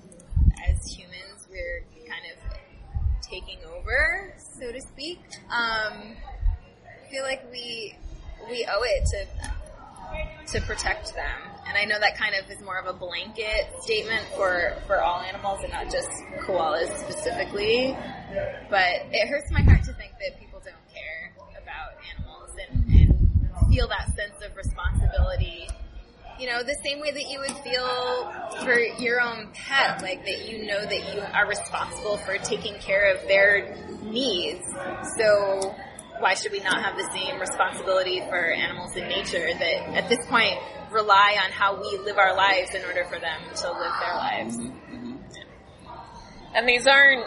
[0.68, 2.58] as humans, we're kind of
[3.22, 5.20] taking over, so to speak.
[5.50, 6.36] Um, I
[7.10, 7.95] feel like we
[8.49, 9.26] we owe it to
[10.53, 14.24] to protect them, and I know that kind of is more of a blanket statement
[14.36, 17.97] for for all animals and not just koalas specifically.
[18.70, 23.70] But it hurts my heart to think that people don't care about animals and, and
[23.70, 25.68] feel that sense of responsibility.
[26.39, 28.32] You know, the same way that you would feel
[28.64, 33.14] for your own pet, like that you know that you are responsible for taking care
[33.14, 34.64] of their needs.
[35.18, 35.76] So
[36.20, 40.26] why should we not have the same responsibility for animals in nature that at this
[40.28, 40.57] point
[40.91, 44.57] rely on how we live our lives in order for them to live their lives?
[46.55, 47.26] And these aren't,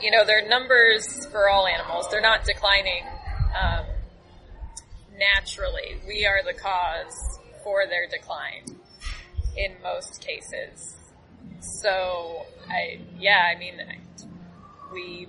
[0.00, 2.06] you know, they're numbers for all animals.
[2.10, 3.04] They're not declining
[3.60, 3.86] um,
[5.18, 5.96] naturally.
[6.06, 8.78] We are the cause for their decline
[9.56, 10.94] in most cases.
[11.60, 13.80] So, I yeah, I mean,
[14.92, 15.28] we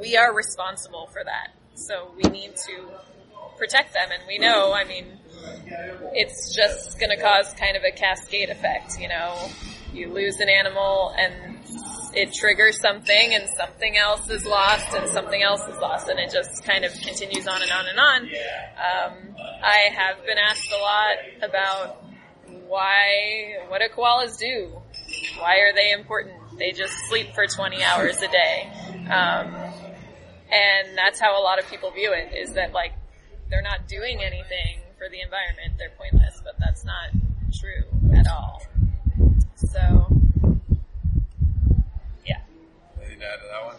[0.00, 1.52] we are responsible for that.
[1.74, 2.88] So we need to
[3.58, 4.72] protect them, and we know.
[4.72, 5.06] I mean,
[6.14, 8.98] it's just going to cause kind of a cascade effect.
[9.00, 9.50] You know,
[9.92, 11.58] you lose an animal and
[12.14, 16.30] it triggers something and something else is lost and something else is lost and it
[16.30, 18.22] just kind of continues on and on and on.
[18.22, 22.04] Um, I have been asked a lot about
[22.68, 24.78] why, what do koalas do?
[25.38, 26.58] Why are they important?
[26.58, 28.70] They just sleep for 20 hours a day.
[29.10, 29.72] Um,
[30.52, 32.92] and that's how a lot of people view it is that like
[33.50, 35.74] they're not doing anything for the environment.
[35.78, 37.10] They're pointless, but that's not
[37.58, 37.84] true
[38.16, 38.62] at all.
[39.56, 40.08] So,
[42.24, 42.38] yeah.
[42.96, 43.76] Anything to add to that one?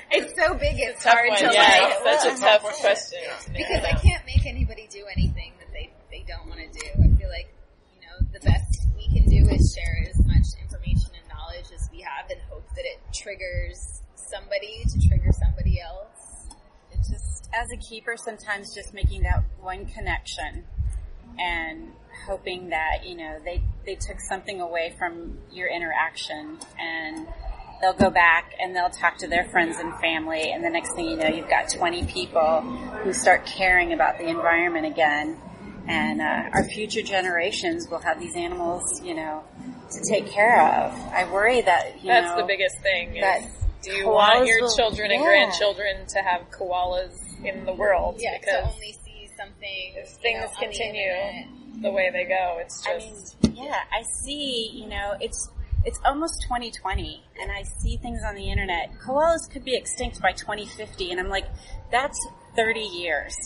[0.10, 3.20] it's so big, it's Tough hard one, to yeah, like, it's such a tough question.
[3.44, 6.68] to nail because I can't make anybody do anything that they, they don't want to
[6.68, 6.86] do.
[6.98, 7.48] I feel like,
[7.94, 11.88] you know, the best we can do is share as much information and knowledge as
[11.92, 14.75] we have and hope that it triggers somebody
[17.56, 20.64] as a keeper, sometimes just making that one connection
[21.38, 21.92] and
[22.26, 27.26] hoping that, you know, they, they took something away from your interaction and
[27.80, 31.06] they'll go back and they'll talk to their friends and family and the next thing
[31.06, 32.60] you know, you've got 20 people
[33.02, 35.38] who start caring about the environment again.
[35.88, 39.44] And, uh, our future generations will have these animals, you know,
[39.92, 40.92] to take care of.
[41.12, 42.42] I worry that, you That's know.
[42.42, 43.14] the biggest thing.
[43.20, 43.42] That
[43.82, 45.28] do you want your children and yeah.
[45.28, 48.16] grandchildren to have koalas in the world?
[48.18, 52.10] Yeah, because to only see something, if you things know, on the continue the way
[52.12, 53.36] they go, it's just.
[53.44, 55.50] I mean, yeah, I see, you know, it's,
[55.84, 58.90] it's almost 2020 and I see things on the internet.
[59.06, 61.46] Koalas could be extinct by 2050 and I'm like,
[61.92, 62.18] that's
[62.56, 63.36] 30 years.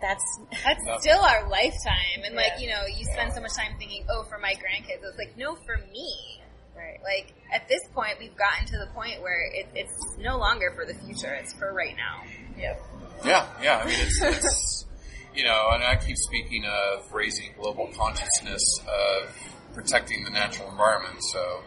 [0.00, 2.24] That's, That's still our lifetime.
[2.24, 5.04] And like, you know, you spend so much time thinking, oh, for my grandkids.
[5.04, 6.42] It's like, no, for me.
[6.76, 6.98] right.
[7.04, 10.84] Like, at this point, we've gotten to the point where it, it's no longer for
[10.84, 11.32] the future.
[11.34, 12.22] It's for right now.
[12.58, 12.82] Yep.
[13.24, 13.78] Yeah, yeah.
[13.78, 14.86] I mean, it's, it's
[15.34, 19.34] you know, and I keep speaking of raising global consciousness of
[19.74, 21.22] protecting the natural environment.
[21.32, 21.62] So,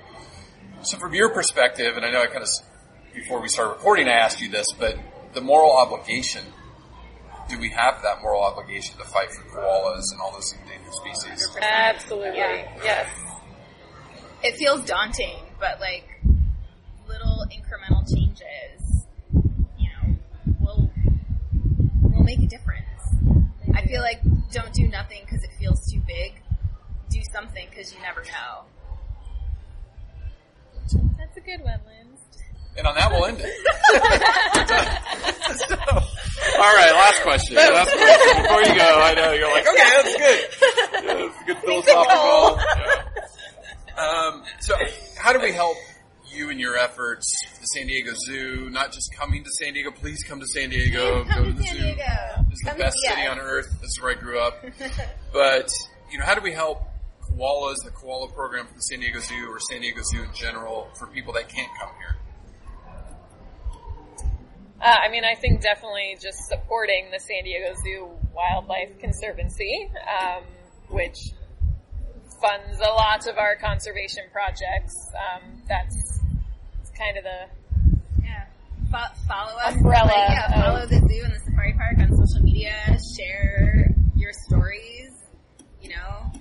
[0.83, 2.49] so from your perspective, and I know I kind of
[3.13, 4.97] before we started recording, I asked you this, but
[5.33, 6.43] the moral obligation.
[7.47, 11.47] Do we have that moral obligation to fight for koalas and all those endangered species?
[11.61, 12.39] Absolutely.
[12.39, 12.75] Yeah.
[12.83, 13.07] Yes.
[14.41, 16.07] It feels daunting, but like,
[17.07, 19.05] little incremental changes,
[19.77, 20.15] you know,
[20.59, 20.91] will,
[22.01, 22.85] will make a difference.
[23.73, 24.19] I feel like
[24.51, 26.33] don't do nothing because it feels too big.
[27.09, 28.65] Do something because you never know.
[31.17, 32.17] That's a good one, Lynn.
[32.77, 33.55] And on that, we'll end it.
[35.55, 35.75] So,
[36.59, 37.55] all right, last question.
[37.55, 38.99] Last question before you go.
[39.01, 40.39] I know you're like, okay, that's good.
[41.05, 42.59] Yeah, that's good philosophical.
[43.97, 44.03] Yeah.
[44.03, 44.75] Um, so,
[45.17, 45.77] how do we help
[46.35, 47.33] you in your efforts?
[47.59, 49.91] The San Diego Zoo, not just coming to San Diego.
[49.91, 51.23] Please come to San Diego.
[51.25, 51.81] Come go to to the San zoo.
[51.81, 52.03] Diego.
[52.51, 53.69] It's the Come best city on earth.
[53.81, 54.63] This is where I grew up.
[55.33, 55.69] But
[56.11, 56.81] you know, how do we help
[57.21, 60.87] koalas, the koala program for the San Diego Zoo, or San Diego Zoo in general,
[60.97, 62.15] for people that can't come here?
[64.81, 69.89] Uh, I mean, I think definitely just supporting the San Diego Zoo Wildlife Conservancy,
[70.21, 70.43] um,
[70.89, 71.17] which
[72.41, 74.93] funds a lot of our conservation projects.
[75.15, 76.14] Um, that's
[76.97, 78.45] kind of the Yeah.
[78.91, 79.75] Fo- follow us.
[79.75, 82.73] Umbrella Like, yeah, of- follow the zoo and the safari park on social media.
[83.17, 85.11] Share your stories.
[85.81, 86.31] You know,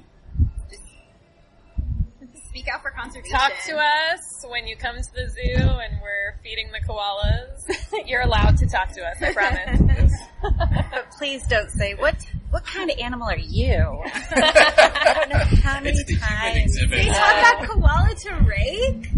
[0.70, 3.36] just speak out for conservation.
[3.36, 8.06] talk to us when you come to the zoo and we're feeding the koalas.
[8.06, 10.12] You're allowed to talk to us, I promise.
[10.90, 12.14] But please don't say, what,
[12.50, 13.72] what kind of animal are you?
[14.14, 16.56] I don't know how many It's the human times.
[16.58, 16.98] exhibit.
[16.98, 19.08] They taught that koala to rake.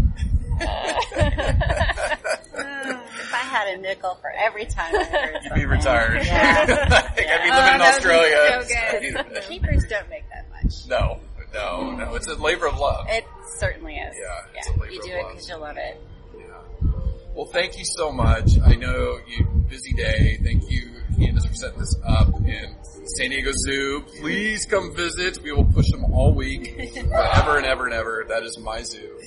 [3.19, 5.57] If I had a nickel for every time I heard You'd something.
[5.61, 6.25] be retired.
[6.25, 6.65] Yeah.
[6.89, 8.63] like, I'd be living in Oh, that Australia.
[8.63, 9.43] so good.
[9.43, 10.73] Keepers don't make that much.
[10.87, 11.19] no,
[11.53, 12.15] no, no.
[12.15, 13.05] It's a labor of love.
[13.09, 13.25] It
[13.57, 14.15] certainly is.
[14.19, 15.31] Yeah, it's a labor you of do it love.
[15.31, 16.01] because you love it.
[16.37, 16.43] Yeah.
[17.33, 18.51] Well, thank you so much.
[18.65, 20.39] I know you busy day.
[20.43, 22.27] Thank you, Candis, for setting this up.
[22.33, 22.75] And
[23.17, 25.39] San Diego Zoo, please come visit.
[25.43, 28.25] We will push them all week, forever and ever and ever.
[28.29, 29.19] That is my zoo.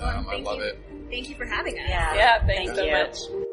[0.00, 0.64] Um, I Thank love you.
[0.64, 0.78] it.
[1.10, 1.86] Thank you for having us.
[1.88, 2.14] Yeah.
[2.14, 2.92] yeah, thanks Thank so you.
[2.92, 3.44] much.